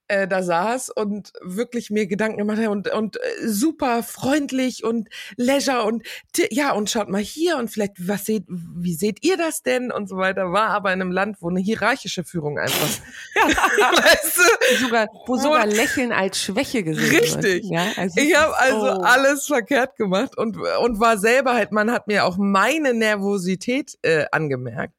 [0.07, 5.09] äh, da saß und wirklich mir Gedanken gemacht hat und, und äh, super freundlich und
[5.37, 6.03] leisure und
[6.51, 10.07] ja, und schaut mal hier und vielleicht, was seht, wie seht ihr das denn und
[10.07, 12.87] so weiter, war aber in einem Land, wo eine hierarchische Führung einfach,
[13.35, 14.55] weißt du?
[14.83, 17.63] sogar, wo sogar Lächeln als Schwäche gesehen Richtig.
[17.63, 17.73] Wird.
[17.73, 19.03] Ja, also ich habe also oh.
[19.03, 24.25] alles verkehrt gemacht und, und war selber halt, man hat mir auch meine Nervosität äh,
[24.31, 24.93] angemerkt.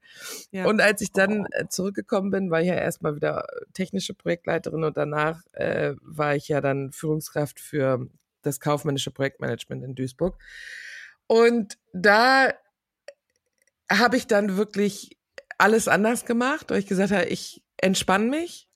[0.50, 0.66] Ja.
[0.66, 4.96] Und als ich dann äh, zurückgekommen bin, war ich ja erstmal wieder technische Projektleiterin und
[4.96, 8.08] danach äh, war ich ja dann Führungskraft für
[8.42, 10.38] das kaufmännische Projektmanagement in Duisburg.
[11.26, 12.52] Und da
[13.90, 15.18] habe ich dann wirklich
[15.58, 18.70] alles anders gemacht, weil ich gesagt habe, ich entspanne mich.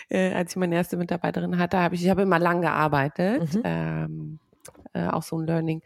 [0.09, 3.55] äh, als ich meine erste Mitarbeiterin hatte, habe ich, ich habe immer lang gearbeitet.
[3.55, 3.63] Mhm.
[3.65, 4.39] Ähm,
[4.95, 5.83] äh, auch so ein Learning.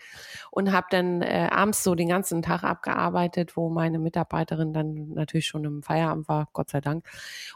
[0.51, 5.47] Und habe dann äh, abends so den ganzen Tag abgearbeitet, wo meine Mitarbeiterin dann natürlich
[5.47, 7.07] schon im Feierabend war, Gott sei Dank.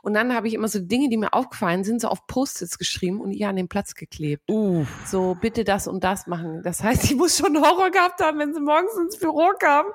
[0.02, 3.20] Und dann habe ich immer so Dinge, die mir aufgefallen sind, so auf Post-its geschrieben
[3.20, 4.50] und ihr an den Platz geklebt.
[4.50, 4.84] Uh.
[5.06, 6.62] So, bitte das und das machen.
[6.62, 9.86] Das heißt, ich muss schon Horror gehabt haben, wenn sie morgens ins Büro kam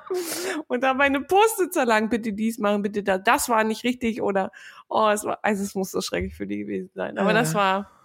[0.68, 3.22] und da meine Post-its erlangen, bitte dies machen, bitte das.
[3.24, 4.52] Das war nicht richtig oder,
[4.88, 7.18] oh, es war, also es muss so schrecklich für die gewesen sein.
[7.18, 7.40] Aber ja.
[7.40, 7.97] das war,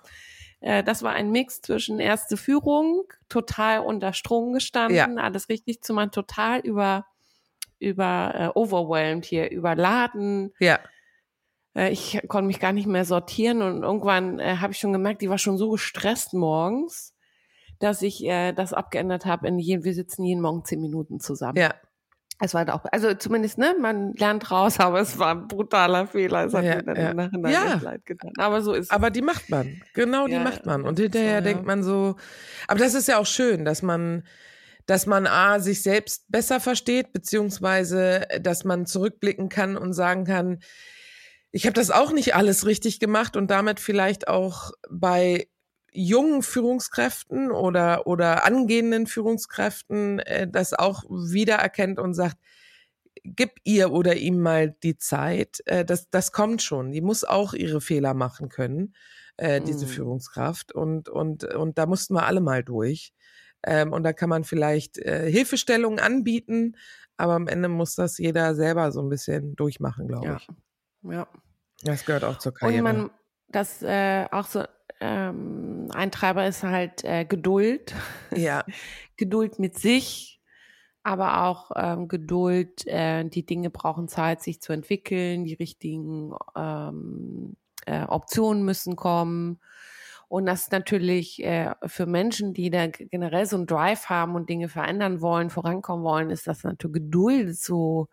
[0.63, 5.07] äh, das war ein Mix zwischen erste Führung, total unter Strom gestanden, ja.
[5.23, 7.05] alles richtig zu machen, total über
[7.79, 10.53] über äh, overwhelmed hier, überladen.
[10.61, 10.79] Ja.
[11.75, 15.21] Äh, ich konnte mich gar nicht mehr sortieren und irgendwann äh, habe ich schon gemerkt,
[15.21, 17.13] die war schon so gestresst morgens,
[17.81, 19.49] dass ich äh, das abgeändert habe.
[19.49, 21.59] In je, wir sitzen jeden Morgen zehn Minuten zusammen.
[21.59, 21.75] Ja.
[22.45, 26.09] Es war halt auch, also zumindest, ne, man lernt raus, aber es war ein brutaler
[26.09, 26.47] Fehler.
[26.47, 27.11] Es hat ja, mir dann ja.
[27.11, 27.81] im Nachhinein ja.
[27.81, 28.33] leid getan.
[28.37, 29.81] Aber so ist Aber die macht man.
[29.95, 30.83] Genau, die ja, macht man.
[30.83, 32.17] Und hinterher so, denkt man so,
[32.67, 34.25] aber das ist ja auch schön, dass man,
[34.87, 40.59] dass man A, sich selbst besser versteht, beziehungsweise, dass man zurückblicken kann und sagen kann,
[41.53, 45.47] ich habe das auch nicht alles richtig gemacht und damit vielleicht auch bei
[45.93, 52.39] jungen Führungskräften oder, oder angehenden Führungskräften äh, das auch wiedererkennt und sagt,
[53.25, 55.63] gib ihr oder ihm mal die Zeit.
[55.67, 56.93] Äh, das, das kommt schon.
[56.93, 58.95] Die muss auch ihre Fehler machen können,
[59.37, 59.89] äh, diese mm.
[59.89, 60.73] Führungskraft.
[60.73, 63.13] Und, und, und da mussten wir alle mal durch.
[63.65, 66.77] Ähm, und da kann man vielleicht äh, Hilfestellungen anbieten,
[67.17, 70.37] aber am Ende muss das jeder selber so ein bisschen durchmachen, glaube ja.
[70.37, 70.49] ich.
[71.03, 71.29] Ja.
[71.85, 72.79] Das gehört auch zur Karriere.
[72.79, 73.11] Und man,
[73.53, 74.65] dass äh, auch so
[75.01, 77.95] ähm, ein Treiber ist halt äh, Geduld.
[78.35, 78.65] Ja.
[79.17, 80.41] Geduld mit sich,
[81.03, 82.87] aber auch ähm, Geduld.
[82.87, 85.45] Äh, die Dinge brauchen Zeit, sich zu entwickeln.
[85.45, 89.61] Die richtigen ähm, äh, Optionen müssen kommen.
[90.29, 94.49] Und das ist natürlich äh, für Menschen, die da generell so einen Drive haben und
[94.49, 98.09] Dinge verändern wollen, vorankommen wollen, ist das natürlich Geduld so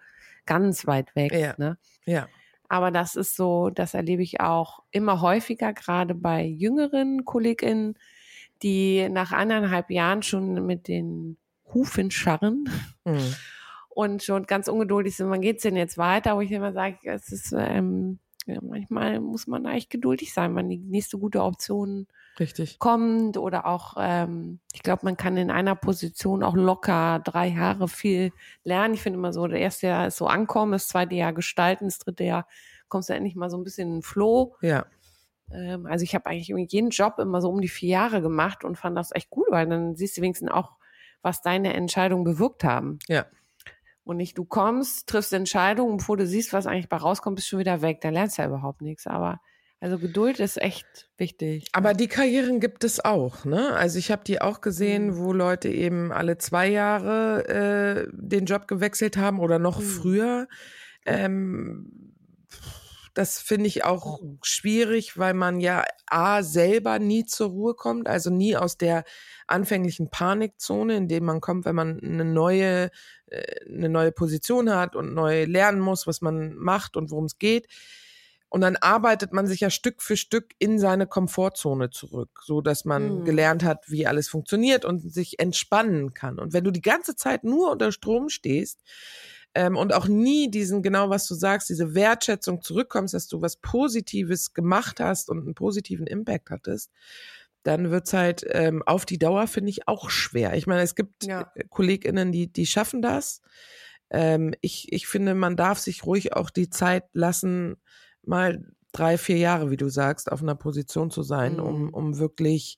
[0.45, 1.31] ganz weit weg.
[1.31, 1.53] Ja.
[1.57, 1.77] Ne?
[2.05, 2.27] Ja.
[2.69, 7.95] Aber das ist so, das erlebe ich auch immer häufiger, gerade bei jüngeren KollegInnen,
[8.61, 11.37] die nach eineinhalb Jahren schon mit den
[11.73, 12.69] Hufen scharren
[13.05, 13.35] Mhm.
[13.89, 16.35] und schon ganz ungeduldig sind, wann geht's denn jetzt weiter?
[16.35, 20.69] Wo ich immer sage, es ist, ähm, ja, manchmal muss man echt geduldig sein, wann
[20.69, 22.07] die nächste gute Option
[22.39, 22.79] Richtig.
[22.79, 27.87] kommt oder auch, ähm, ich glaube, man kann in einer Position auch locker drei Jahre
[27.87, 28.31] viel
[28.63, 28.93] lernen.
[28.93, 31.99] Ich finde immer so, der erste Jahr ist so ankommen, das zweite Jahr gestalten, das
[31.99, 32.47] dritte Jahr
[32.87, 34.55] kommst du endlich mal so ein bisschen in den Flow.
[34.61, 34.85] Ja.
[35.51, 38.77] Ähm, also ich habe eigentlich jeden Job immer so um die vier Jahre gemacht und
[38.77, 40.77] fand das echt gut, weil dann siehst du wenigstens auch,
[41.21, 42.99] was deine Entscheidungen bewirkt haben.
[43.07, 43.25] Ja.
[44.03, 47.49] Und nicht du kommst, triffst Entscheidungen, bevor du siehst, was eigentlich bei rauskommt, bist du
[47.51, 47.99] schon wieder weg.
[48.01, 49.05] Da lernst du ja überhaupt nichts.
[49.05, 49.39] Aber
[49.81, 51.67] also Geduld ist echt wichtig.
[51.71, 53.73] Aber die Karrieren gibt es auch, ne?
[53.75, 55.17] Also ich habe die auch gesehen, Mhm.
[55.17, 59.83] wo Leute eben alle zwei Jahre äh, den Job gewechselt haben oder noch Mhm.
[59.83, 60.47] früher.
[61.05, 62.13] Ähm,
[63.13, 68.29] das finde ich auch schwierig, weil man ja A selber nie zur Ruhe kommt, also
[68.29, 69.03] nie aus der
[69.47, 72.91] anfänglichen Panikzone, in dem man kommt, wenn man eine neue,
[73.27, 77.37] äh, eine neue Position hat und neu lernen muss, was man macht und worum es
[77.39, 77.67] geht.
[78.49, 82.83] Und dann arbeitet man sich ja Stück für Stück in seine Komfortzone zurück, so dass
[82.83, 83.23] man Mhm.
[83.23, 86.39] gelernt hat, wie alles funktioniert und sich entspannen kann.
[86.39, 88.81] Und wenn du die ganze Zeit nur unter Strom stehst
[89.53, 93.57] ähm, und auch nie diesen, genau was du sagst, diese Wertschätzung zurückkommst, dass du was
[93.57, 96.91] Positives gemacht hast und einen positiven Impact hattest,
[97.63, 100.53] dann wird's halt ähm, auf die Dauer, finde ich, auch schwer.
[100.55, 101.51] Ich meine, es gibt Ja.
[101.55, 103.41] äh, KollegInnen, die, die schaffen das.
[104.09, 107.77] Ähm, ich, ich finde, man darf sich ruhig auch die Zeit lassen,
[108.23, 111.59] mal drei, vier Jahre, wie du sagst, auf einer Position zu sein, Mhm.
[111.59, 112.77] um, um wirklich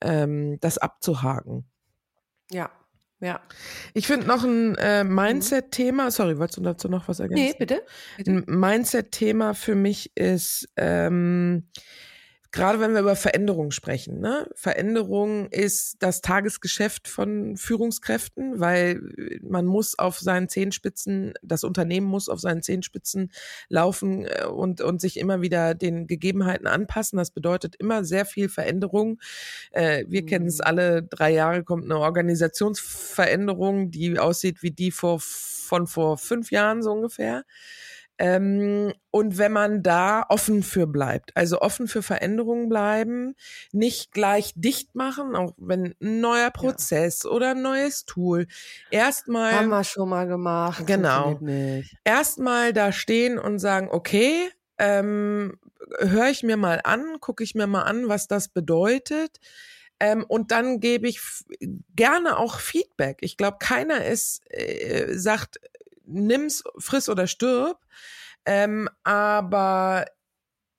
[0.00, 1.64] ähm, das abzuhaken.
[2.50, 2.70] Ja,
[3.20, 3.40] ja.
[3.92, 7.44] Ich finde noch ein äh, Mindset-Thema, sorry, wolltest du dazu noch was ergänzen?
[7.44, 7.82] Nee, bitte.
[8.16, 8.30] bitte.
[8.30, 11.68] Ein Mindset-Thema für mich ist, ähm,
[12.52, 14.48] gerade wenn wir über Veränderung sprechen, ne?
[14.54, 19.00] Veränderung ist das Tagesgeschäft von Führungskräften, weil
[19.42, 23.30] man muss auf seinen Zehenspitzen, das Unternehmen muss auf seinen Zehenspitzen
[23.68, 27.18] laufen äh, und, und sich immer wieder den Gegebenheiten anpassen.
[27.18, 29.20] Das bedeutet immer sehr viel Veränderung.
[29.72, 30.26] Äh, wir Mhm.
[30.26, 36.18] kennen es alle, drei Jahre kommt eine Organisationsveränderung, die aussieht wie die vor, von vor
[36.18, 37.44] fünf Jahren so ungefähr.
[38.22, 43.34] Ähm, und wenn man da offen für bleibt, also offen für Veränderungen bleiben,
[43.72, 48.46] nicht gleich dicht machen, auch wenn ein neuer Prozess oder ein neues Tool,
[48.90, 50.86] erstmal Haben wir schon mal gemacht.
[50.86, 51.40] Genau.
[52.04, 55.58] erstmal da stehen und sagen, okay, ähm,
[56.00, 59.40] höre ich mir mal an, gucke ich mir mal an, was das bedeutet.
[59.98, 61.20] Ähm, und dann gebe ich
[61.96, 63.18] gerne auch Feedback.
[63.22, 65.58] Ich glaube, keiner ist, äh, sagt,
[66.12, 67.78] nimm's, friss oder stirb.
[68.46, 70.06] Ähm, aber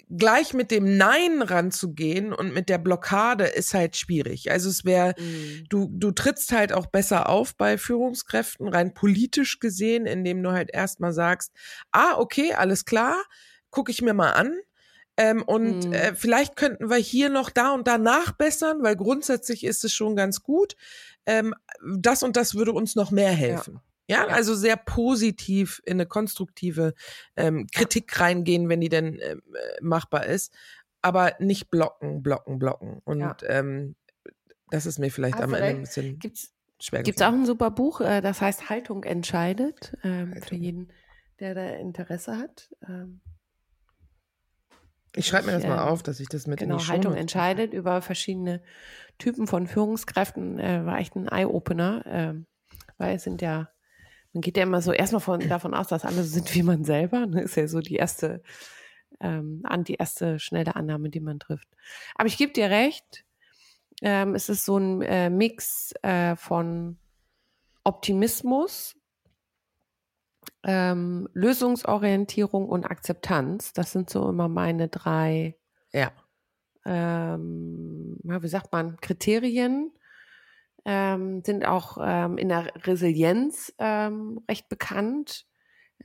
[0.09, 4.51] gleich mit dem Nein ranzugehen und mit der Blockade ist halt schwierig.
[4.51, 5.65] Also es wäre, Mhm.
[5.69, 10.69] du, du trittst halt auch besser auf bei Führungskräften, rein politisch gesehen, indem du halt
[10.73, 11.53] erstmal sagst,
[11.91, 13.15] ah, okay, alles klar,
[13.69, 14.53] gucke ich mir mal an.
[15.17, 15.93] Ähm, und Mhm.
[15.93, 20.15] äh, vielleicht könnten wir hier noch da und da nachbessern, weil grundsätzlich ist es schon
[20.15, 20.75] ganz gut.
[21.25, 21.53] Ähm,
[21.95, 23.75] das und das würde uns noch mehr helfen.
[23.75, 24.27] Ja, Ja.
[24.27, 26.93] also sehr positiv in eine konstruktive
[27.35, 30.53] ähm, Kritik reingehen, wenn die denn ähm, äh, machbar ist,
[31.01, 33.01] aber nicht blocken, blocken, blocken.
[33.05, 33.35] Und Ja.
[33.47, 33.95] ähm,
[34.69, 37.41] das ist mir vielleicht Hast am Ende ein bisschen Gibt's, schwer gibt's auch gefallen.
[37.41, 40.57] ein super Buch, äh, das heißt Haltung entscheidet, ähm, für Haltung.
[40.59, 40.93] jeden,
[41.39, 42.69] der da Interesse hat.
[42.87, 43.21] Ähm,
[45.15, 47.15] Ich schreibe mir das mal ähm, auf, dass ich das mit in genau, die Haltung
[47.15, 48.61] entscheidet über verschiedene
[49.17, 52.45] Typen von Führungskräften, äh, war echt ein Eye-Opener, ähm,
[52.97, 53.69] weil es sind ja,
[54.33, 56.83] man geht ja immer so erstmal von, davon aus, dass alle so sind wie man
[56.83, 57.25] selber.
[57.25, 57.41] Ne?
[57.41, 58.41] Ist ja so die erste,
[59.19, 61.69] ähm, an die erste schnelle Annahme, die man trifft.
[62.15, 63.25] Aber ich gebe dir recht,
[64.01, 66.97] ähm, es ist so ein äh, Mix äh, von
[67.83, 68.95] Optimismus,
[70.63, 73.73] ähm, Lösungsorientierung und Akzeptanz.
[73.73, 75.57] Das sind so immer meine drei,
[75.91, 76.11] Ja,
[76.85, 79.91] ähm, wie sagt man, Kriterien.
[80.83, 85.45] Ähm, sind auch ähm, in der Resilienz ähm, recht bekannt.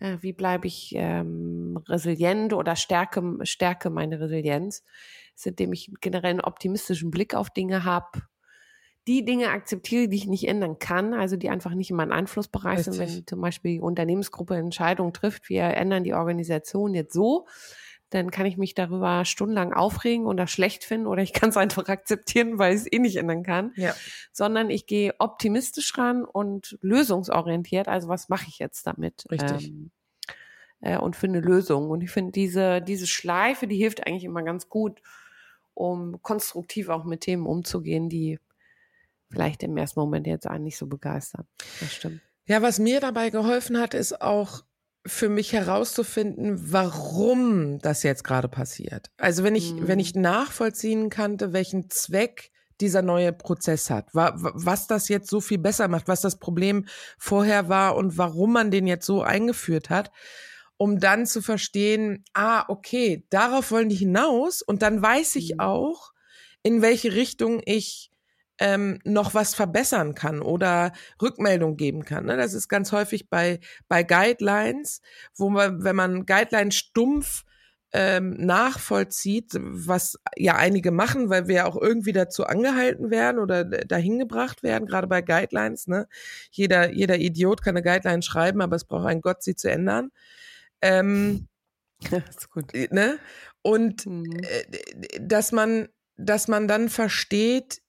[0.01, 4.85] Äh, wie bleibe ich ähm, resilient oder stärke, stärke meine Resilienz,
[5.45, 8.23] indem ich generell einen optimistischen Blick auf Dinge habe,
[9.07, 12.79] die Dinge akzeptiere, die ich nicht ändern kann, also die einfach nicht in meinem Einflussbereich
[12.79, 12.95] Richtig.
[12.95, 13.17] sind.
[13.17, 17.47] Wenn zum Beispiel die Unternehmensgruppe Entscheidungen trifft, wir ändern die Organisation jetzt so,
[18.11, 21.89] dann kann ich mich darüber stundenlang aufregen oder schlecht finden oder ich kann es einfach
[21.89, 23.73] akzeptieren, weil ich es eh nicht ändern kann.
[23.77, 23.95] Ja.
[24.33, 27.89] Sondern ich gehe optimistisch ran und lösungsorientiert.
[27.89, 29.25] Also was mache ich jetzt damit?
[29.31, 29.69] Richtig.
[29.69, 29.91] Ähm,
[30.81, 31.91] äh, und finde Lösungen.
[31.91, 35.01] Und ich finde diese, diese Schleife, die hilft eigentlich immer ganz gut,
[35.75, 38.39] um konstruktiv auch mit Themen umzugehen, die
[39.31, 41.47] vielleicht im ersten Moment jetzt einen nicht so begeistern.
[41.81, 42.21] Das stimmt.
[42.47, 44.63] Ja, was mir dabei geholfen hat, ist auch
[45.07, 49.11] für mich herauszufinden, warum das jetzt gerade passiert.
[49.19, 49.89] Also wenn ich, mhm.
[49.89, 55.59] wenn ich nachvollziehen kannte, welchen Zweck dieser neue Prozess hat, was das jetzt so viel
[55.59, 56.87] besser macht, was das Problem
[57.19, 60.11] vorher war und warum man den jetzt so eingeführt hat,
[60.77, 65.61] um dann zu verstehen, ah, okay, darauf wollen die hinaus und dann weiß ich mhm.
[65.61, 66.13] auch,
[66.63, 68.11] in welche Richtung ich
[68.59, 72.27] ähm, noch was verbessern kann oder Rückmeldung geben kann.
[72.27, 72.37] Ne?
[72.37, 75.03] Das ist ganz häufig bei, bei Guidelines,
[75.35, 77.45] wo man, wenn man Guidelines stumpf
[77.93, 84.19] ähm, nachvollzieht, was ja einige machen, weil wir auch irgendwie dazu angehalten werden oder dahin
[84.19, 85.87] gebracht werden, gerade bei Guidelines.
[85.87, 86.09] Ne?
[86.51, 90.11] Jeder, jeder Idiot kann eine Guideline schreiben, aber es braucht einen Gott, sie zu ändern.
[90.83, 91.49] Ähm,
[92.11, 92.73] ja, ist gut.
[92.91, 93.19] Ne?
[93.63, 94.41] Und mhm.
[94.43, 97.81] äh, dass man, dass man dann versteht,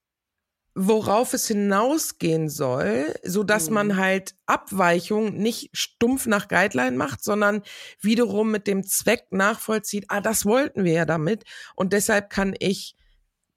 [0.79, 3.73] worauf es hinausgehen soll, so dass mhm.
[3.73, 7.63] man halt Abweichung nicht stumpf nach Guideline macht, sondern
[7.99, 12.95] wiederum mit dem Zweck nachvollzieht, ah, das wollten wir ja damit und deshalb kann ich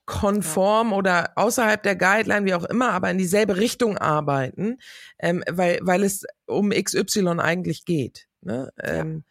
[0.06, 0.96] konform ja.
[0.96, 4.78] oder außerhalb der Guideline, wie auch immer, aber in dieselbe Richtung arbeiten,
[5.18, 8.28] ähm, weil, weil es um XY eigentlich geht.
[8.40, 8.72] Ne?
[8.82, 9.24] Ähm,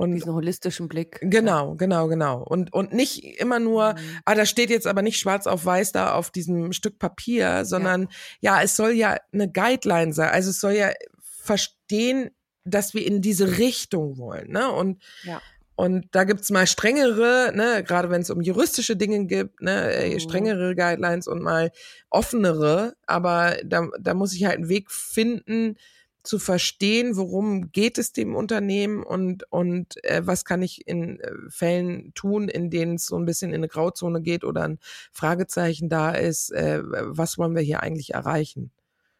[0.00, 1.18] und diesen holistischen Blick.
[1.20, 2.42] Genau, genau, genau.
[2.42, 3.98] Und, und nicht immer nur, mhm.
[4.24, 8.08] ah, da steht jetzt aber nicht schwarz auf weiß da auf diesem Stück Papier, sondern
[8.40, 8.56] ja.
[8.56, 10.30] ja, es soll ja eine Guideline sein.
[10.30, 12.30] Also es soll ja verstehen,
[12.64, 14.50] dass wir in diese Richtung wollen.
[14.50, 14.70] Ne?
[14.70, 15.42] Und ja.
[15.76, 20.12] Und da gibt's mal strengere, ne, gerade wenn es um juristische Dinge gibt, ne, äh,
[20.12, 20.20] mhm.
[20.20, 21.70] strengere Guidelines und mal
[22.10, 22.96] offenere.
[23.06, 25.76] Aber da, da muss ich halt einen Weg finden,
[26.22, 31.32] zu verstehen, worum geht es dem Unternehmen und, und äh, was kann ich in äh,
[31.48, 34.78] Fällen tun, in denen es so ein bisschen in eine Grauzone geht oder ein
[35.12, 38.70] Fragezeichen da ist, äh, was wollen wir hier eigentlich erreichen?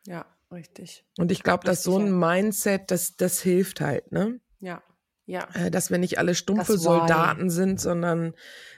[0.07, 1.05] Ja, richtig.
[1.19, 4.41] Und ich glaube, dass so ein Mindset, das, das hilft halt, ne?
[4.61, 4.83] Ja.
[5.27, 5.49] Ja.
[5.55, 8.35] Äh, dass wir nicht alle stumpfe Soldaten sind, sondern,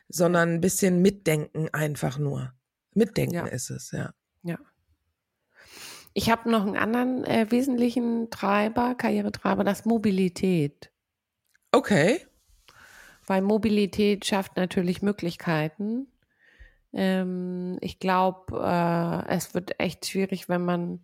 [0.08, 2.52] sondern ein bisschen mitdenken einfach nur.
[2.94, 3.46] Mitdenken ja.
[3.46, 4.12] ist es, ja.
[4.42, 4.58] Ja.
[6.14, 10.90] Ich habe noch einen anderen äh, wesentlichen Treiber, Karrieretreiber, das Mobilität.
[11.72, 12.20] Okay.
[13.26, 16.08] Weil Mobilität schafft natürlich Möglichkeiten.
[16.92, 21.00] Ähm, ich glaube, äh, es wird echt schwierig, wenn man.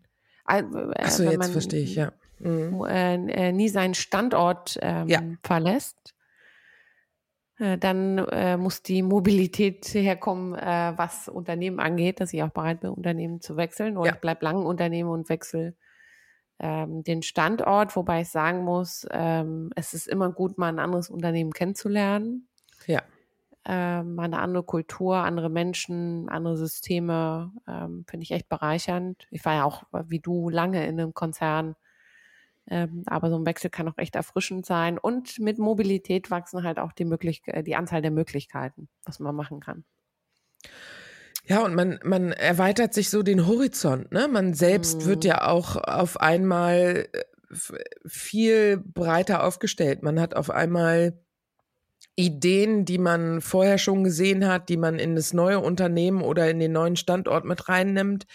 [0.46, 0.62] Äh,
[0.98, 2.12] Achso, jetzt man, verstehe ich, ja.
[2.40, 2.84] Mhm.
[2.84, 5.20] Äh, nie seinen Standort ähm, ja.
[5.42, 6.14] verlässt.
[7.58, 12.80] Äh, dann äh, muss die Mobilität herkommen, äh, was Unternehmen angeht, dass ich auch bereit
[12.80, 13.96] bin, Unternehmen zu wechseln.
[13.96, 14.14] Oder ja.
[14.14, 15.74] ich bleibe lang Unternehmen und wechsle
[16.60, 21.08] ähm, den Standort, wobei ich sagen muss, ähm, es ist immer gut, mal ein anderes
[21.08, 22.48] Unternehmen kennenzulernen.
[22.86, 23.02] Ja.
[23.64, 29.26] Ähm, mal eine andere Kultur, andere Menschen, andere Systeme, ähm, finde ich echt bereichernd.
[29.30, 31.76] Ich war ja auch, wie du, lange in einem Konzern
[32.70, 34.98] ähm, aber so ein Wechsel kann auch echt erfrischend sein.
[34.98, 39.34] Und mit Mobilität wachsen halt auch die, Möglich äh, die Anzahl der Möglichkeiten, was man
[39.34, 39.84] machen kann.
[41.44, 44.28] Ja, und man, man erweitert sich so den Horizont, ne?
[44.28, 45.06] Man selbst mhm.
[45.06, 47.22] wird ja auch auf einmal äh,
[48.06, 50.02] viel breiter aufgestellt.
[50.02, 51.18] Man hat auf einmal
[52.16, 56.58] Ideen, die man vorher schon gesehen hat, die man in das neue Unternehmen oder in
[56.58, 58.26] den neuen Standort mit reinnimmt.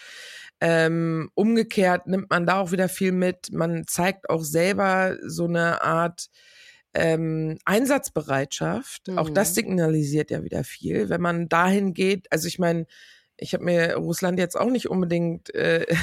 [0.60, 3.52] Ähm, umgekehrt nimmt man da auch wieder viel mit.
[3.52, 6.28] Man zeigt auch selber so eine Art
[6.94, 9.08] ähm, Einsatzbereitschaft.
[9.08, 9.18] Mhm.
[9.18, 9.54] Auch das mhm.
[9.54, 12.30] signalisiert ja wieder viel, wenn man dahin geht.
[12.30, 12.86] Also ich meine,
[13.36, 15.86] ich habe mir Russland jetzt auch nicht unbedingt äh,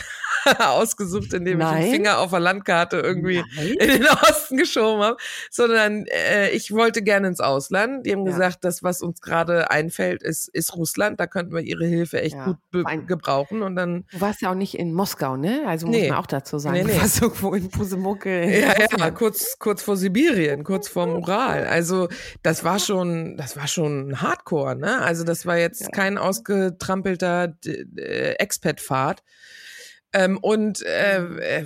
[0.60, 1.78] ausgesucht, indem Nein.
[1.78, 3.68] ich den Finger auf der Landkarte irgendwie Nein.
[3.80, 5.18] in den Osten geschoben habe,
[5.50, 8.06] sondern äh, ich wollte gerne ins Ausland.
[8.06, 8.32] Die haben ja.
[8.32, 11.20] gesagt, das, was uns gerade einfällt, ist, ist Russland.
[11.20, 12.46] Da könnten wir ihre Hilfe echt ja.
[12.46, 13.62] gut gebrauchen.
[13.62, 14.06] Und dann.
[14.12, 15.64] Du warst ja auch nicht in Moskau, ne?
[15.68, 16.10] Also muss nee.
[16.10, 16.78] man auch dazu sagen.
[16.78, 16.94] Nee, nee.
[16.94, 18.60] Du warst irgendwo in Pusemucke.
[18.62, 21.66] Ja, ja, kurz, kurz vor Sibirien, kurz vor Ural.
[21.66, 22.08] Also
[22.44, 25.00] das war schon, das war schon Hardcore, ne?
[25.02, 25.90] Also das war jetzt ja.
[25.90, 29.24] kein ausgetrampelter äh, Expat-Fahrt.
[30.14, 31.66] Ähm, und äh, äh,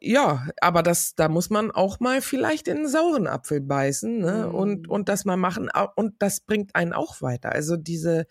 [0.00, 4.48] ja, aber das, da muss man auch mal vielleicht in einen sauren Apfel beißen, ne?
[4.48, 4.54] Mm.
[4.54, 5.70] Und, und das mal machen.
[5.94, 7.52] Und das bringt einen auch weiter.
[7.52, 8.26] Also diese,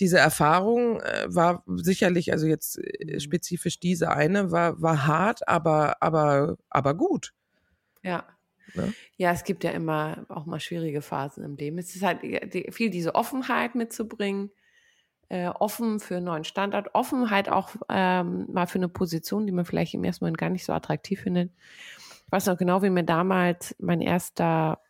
[0.00, 3.20] diese Erfahrung äh, war sicherlich, also jetzt äh, mhm.
[3.20, 7.32] spezifisch diese eine, war, war hart, aber, aber, aber gut.
[8.02, 8.24] Ja.
[8.74, 8.92] Ne?
[9.16, 11.78] Ja, es gibt ja immer auch mal schwierige Phasen im Leben.
[11.78, 12.20] Es ist halt
[12.74, 14.50] viel diese Offenheit mitzubringen
[15.28, 19.52] äh, offen für einen neuen Standort, offen halt auch ähm, mal für eine Position, die
[19.52, 21.50] man vielleicht im ersten Moment gar nicht so attraktiv findet.
[22.26, 24.80] Ich weiß noch genau, wie mir damals mein erster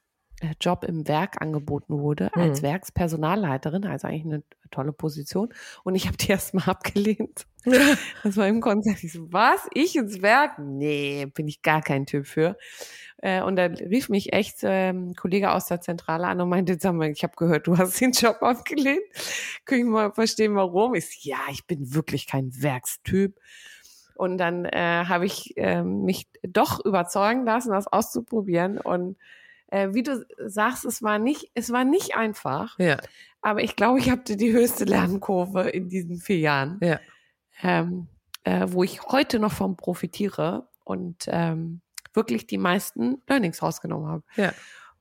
[0.41, 2.43] äh, Job im Werk angeboten wurde, mhm.
[2.43, 5.53] als Werkspersonalleiterin, also eigentlich eine tolle Position.
[5.83, 7.47] Und ich habe die erstmal abgelehnt.
[7.65, 9.03] Das war im Konzert.
[9.03, 9.69] Ich so, was?
[9.75, 10.59] Ich ins Werk?
[10.59, 12.57] Nee, bin ich gar kein Typ für.
[13.19, 16.77] Äh, und da rief mich echt ähm, ein Kollege aus der Zentrale an und meinte,
[16.81, 19.03] sag mal, ich habe gehört, du hast den Job abgelehnt.
[19.65, 20.95] Können ich mal verstehen, warum?
[20.95, 23.37] Ich so, ja, ich bin wirklich kein Werkstyp.
[24.15, 28.79] Und dann äh, habe ich äh, mich doch überzeugen lassen, das auszuprobieren.
[28.79, 29.17] Und
[29.69, 32.79] äh, wie du sagst, es war nicht, es war nicht einfach.
[32.79, 32.99] Ja.
[33.43, 36.79] Aber ich glaube, ich hatte die höchste Lernkurve in diesen vier Jahren.
[36.83, 36.99] Ja.
[37.63, 38.09] Ähm,
[38.45, 40.69] äh, wo ich heute noch vom profitiere.
[40.85, 41.83] Und ähm,
[42.15, 44.25] wirklich die meisten Learnings rausgenommen habe.
[44.37, 44.53] Ja.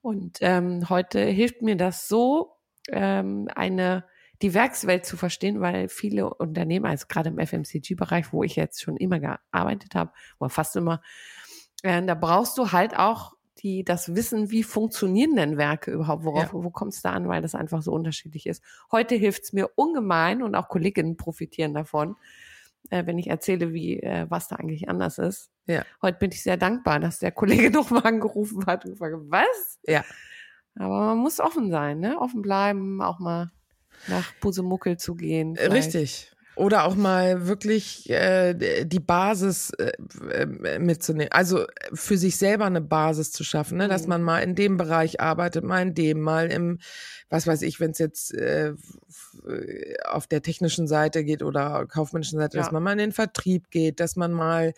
[0.02, 2.54] Und ähm, heute hilft mir das so,
[2.90, 4.06] ähm, eine
[4.44, 8.96] die Werkswelt zu verstehen, weil viele Unternehmen, also gerade im FMCG-Bereich, wo ich jetzt schon
[8.96, 11.02] immer gearbeitet habe, oder fast immer,
[11.82, 13.34] äh, da brauchst du halt auch
[13.64, 16.54] die das Wissen, wie funktionieren denn Werke überhaupt, worauf, ja.
[16.54, 18.64] wo kommt es da an, weil das einfach so unterschiedlich ist.
[18.92, 22.16] Heute hilft es mir ungemein und auch Kolleginnen profitieren davon,
[22.90, 25.50] äh, wenn ich erzähle, wie äh, was da eigentlich anders ist.
[25.66, 25.84] Ja.
[26.02, 29.80] Heute bin ich sehr dankbar, dass der Kollege nochmal angerufen hat und gefragt, was?
[29.84, 30.04] Ja.
[30.76, 32.20] Aber man muss offen sein, ne?
[32.20, 33.52] Offen bleiben, auch mal
[34.08, 35.56] nach Busemuckel zu gehen.
[35.56, 35.96] Vielleicht.
[35.96, 36.32] Richtig.
[36.58, 39.92] Oder auch mal wirklich äh, die Basis äh,
[40.32, 41.32] äh, mitzunehmen.
[41.32, 43.88] Also für sich selber eine Basis zu schaffen, ne?
[43.88, 44.10] dass mhm.
[44.10, 46.80] man mal in dem Bereich arbeitet, mal in dem, mal im,
[47.30, 48.74] was weiß ich, wenn es jetzt äh,
[50.06, 52.64] auf der technischen Seite geht oder kaufmännischen Seite, ja.
[52.64, 54.74] dass man mal in den Vertrieb geht, dass man mal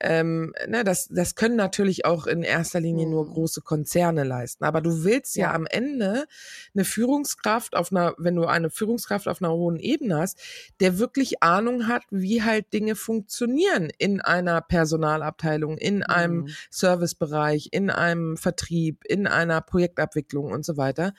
[0.00, 3.30] ähm, ne, das, das können natürlich auch in erster Linie nur mhm.
[3.32, 4.64] große Konzerne leisten.
[4.64, 5.46] Aber du willst ja.
[5.48, 6.26] ja am Ende
[6.74, 10.38] eine Führungskraft auf einer, wenn du eine Führungskraft auf einer hohen Ebene hast,
[10.80, 16.48] der wirklich Ahnung hat, wie halt Dinge funktionieren in einer Personalabteilung, in einem mhm.
[16.70, 21.14] Servicebereich, in einem Vertrieb, in einer Projektabwicklung und so weiter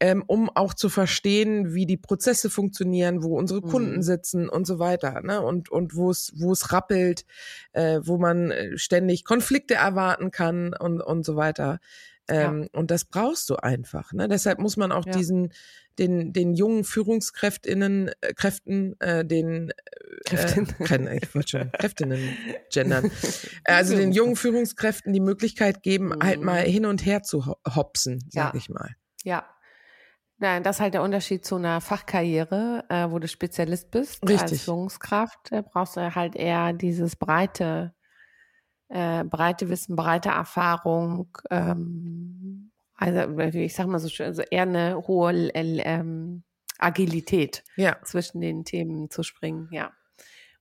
[0.00, 4.02] ähm, um auch zu verstehen, wie die Prozesse funktionieren, wo unsere Kunden mhm.
[4.02, 5.42] sitzen und so weiter, ne?
[5.42, 7.26] Und und wo es wo es rappelt,
[7.72, 11.78] äh, wo man äh, ständig Konflikte erwarten kann und und so weiter.
[12.28, 12.78] Ähm, ja.
[12.78, 14.12] Und das brauchst du einfach.
[14.12, 14.28] Ne?
[14.28, 15.12] Deshalb muss man auch ja.
[15.12, 15.52] diesen
[15.98, 19.70] den den jungen Führungskräftinnen äh, Kräften äh, den
[20.30, 22.20] äh, ich wollte schon Kräftinnen
[22.72, 23.10] gendern
[23.64, 26.22] also den jungen Führungskräften die Möglichkeit geben mhm.
[26.22, 28.58] halt mal hin und her zu hopsen sag ja.
[28.58, 28.94] ich mal
[29.24, 29.44] ja
[30.42, 34.22] Nein, das ist halt der Unterschied zu einer Fachkarriere, äh, wo du Spezialist bist.
[34.26, 34.40] Richtig.
[34.40, 37.92] Als Führungskraft äh, brauchst du halt eher dieses breite,
[38.88, 41.28] äh, breite Wissen, breite Erfahrung.
[41.50, 46.42] Ähm, also ich sag mal so schön, also eher eine hohe ähm,
[46.78, 47.98] Agilität ja.
[48.02, 49.68] zwischen den Themen zu springen.
[49.72, 49.92] Ja,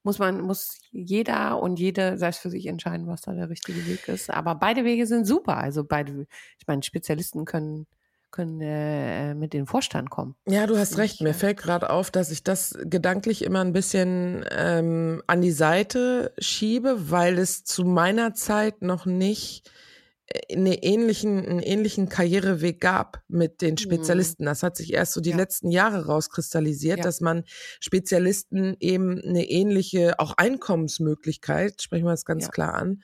[0.03, 4.09] muss man muss jeder und jede selbst für sich entscheiden, was da der richtige Weg
[4.09, 4.29] ist.
[4.29, 5.55] Aber beide Wege sind super.
[5.55, 6.27] Also beide,
[6.57, 7.87] ich meine, Spezialisten können
[8.31, 10.35] können äh, mit den Vorstand kommen.
[10.47, 11.21] Ja, du hast recht.
[11.21, 16.33] Mir fällt gerade auf, dass ich das gedanklich immer ein bisschen ähm, an die Seite
[16.37, 19.71] schiebe, weil es zu meiner Zeit noch nicht
[20.27, 23.77] äh, eine ähnlichen, einen ähnlichen Karriereweg gab mit den mhm.
[23.77, 24.45] Spezialisten.
[24.45, 25.37] Das hat sich erst so die ja.
[25.37, 27.03] letzten Jahre rauskristallisiert, ja.
[27.03, 27.43] dass man
[27.79, 32.51] Spezialisten eben eine ähnliche, auch Einkommensmöglichkeit, sprechen wir das ganz ja.
[32.51, 33.01] klar an,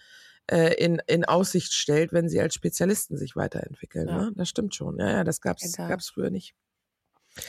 [0.47, 4.07] äh, in, in Aussicht stellt, wenn sie als Spezialisten sich weiterentwickeln.
[4.07, 4.17] Ja.
[4.17, 4.31] Ne?
[4.35, 4.99] Das stimmt schon.
[4.99, 5.97] Ja, ja, das gab es genau.
[6.13, 6.55] früher nicht.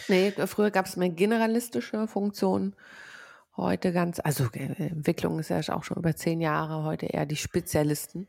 [0.08, 2.74] Nee, früher gab es mehr generalistische Funktionen.
[3.56, 7.36] Heute ganz, also äh, Entwicklung ist ja auch schon über zehn Jahre, heute eher die
[7.36, 8.28] Spezialisten.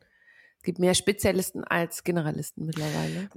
[0.58, 3.30] Es gibt mehr Spezialisten als Generalisten mittlerweile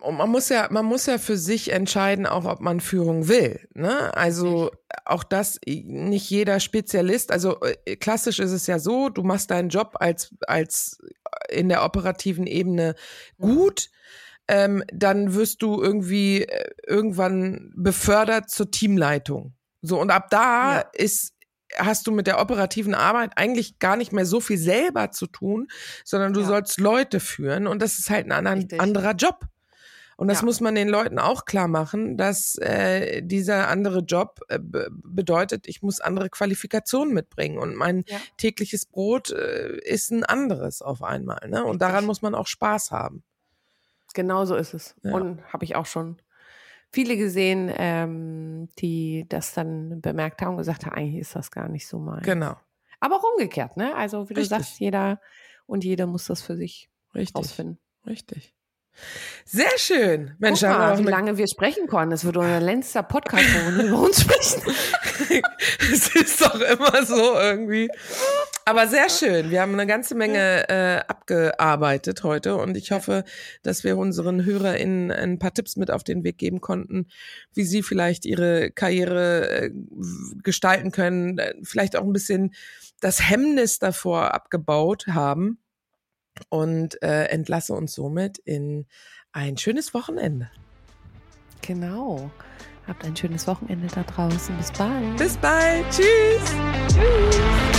[0.00, 3.68] und man muss ja, man muss ja für sich entscheiden, auch ob man Führung will.
[3.74, 4.14] Ne?
[4.16, 4.70] Also
[5.04, 7.30] auch das nicht jeder Spezialist.
[7.32, 10.98] Also äh, klassisch ist es ja so, du machst deinen Job als als
[11.48, 12.94] in der operativen Ebene
[13.38, 13.90] gut.
[14.48, 19.54] Ähm, dann wirst du irgendwie äh, irgendwann befördert zur Teamleitung.
[19.82, 20.80] So und ab da ja.
[20.92, 21.34] ist
[21.76, 25.68] hast du mit der operativen Arbeit eigentlich gar nicht mehr so viel selber zu tun,
[26.04, 26.46] sondern du ja.
[26.46, 29.46] sollst Leute führen und das ist halt ein anderer, anderer Job.
[30.20, 30.44] Und das Ja.
[30.44, 35.66] muss man den Leuten auch klar machen, dass äh, dieser andere Job äh, be- bedeutet,
[35.66, 38.18] ich muss andere Qualifikationen mitbringen und mein Ja.
[38.36, 41.48] tägliches Brot äh, ist ein anderes auf einmal.
[41.48, 41.64] Ne?
[41.64, 43.22] Und daran muss man auch Spaß haben.
[44.12, 44.94] Genau so ist es.
[45.02, 45.14] Ja.
[45.14, 46.20] Und habe ich auch schon
[46.92, 51.68] viele gesehen, ähm, die das dann bemerkt haben und gesagt haben, eigentlich ist das gar
[51.70, 52.20] nicht so mein.
[52.24, 52.56] Genau,
[53.00, 53.94] Aber auch umgekehrt, ne?
[53.96, 54.58] Also wie du Richtig.
[54.58, 55.18] sagst, jeder
[55.64, 57.78] und jeder muss das für sich richtig, rausfinden.
[58.06, 58.52] richtig.
[59.44, 60.36] Sehr schön.
[60.38, 62.10] Mensch, Guck mal, wie eine lange wir sprechen konnten.
[62.10, 64.62] Das wird unser längster Podcast, wo wir über uns sprechen.
[65.92, 67.88] es ist doch immer so irgendwie.
[68.64, 69.50] Aber sehr schön.
[69.50, 73.24] Wir haben eine ganze Menge äh, abgearbeitet heute und ich hoffe,
[73.64, 77.08] dass wir unseren HörerInnen ein paar Tipps mit auf den Weg geben konnten,
[77.52, 79.70] wie sie vielleicht ihre Karriere äh,
[80.44, 82.54] gestalten können, vielleicht auch ein bisschen
[83.00, 85.58] das Hemmnis davor abgebaut haben
[86.48, 88.86] und äh, entlasse uns somit in
[89.32, 90.50] ein schönes Wochenende.
[91.62, 92.30] Genau.
[92.86, 94.56] Habt ein schönes Wochenende da draußen.
[94.56, 95.16] Bis bald.
[95.16, 95.84] Bis bald.
[95.90, 96.54] Tschüss.
[96.88, 97.69] Tschüss.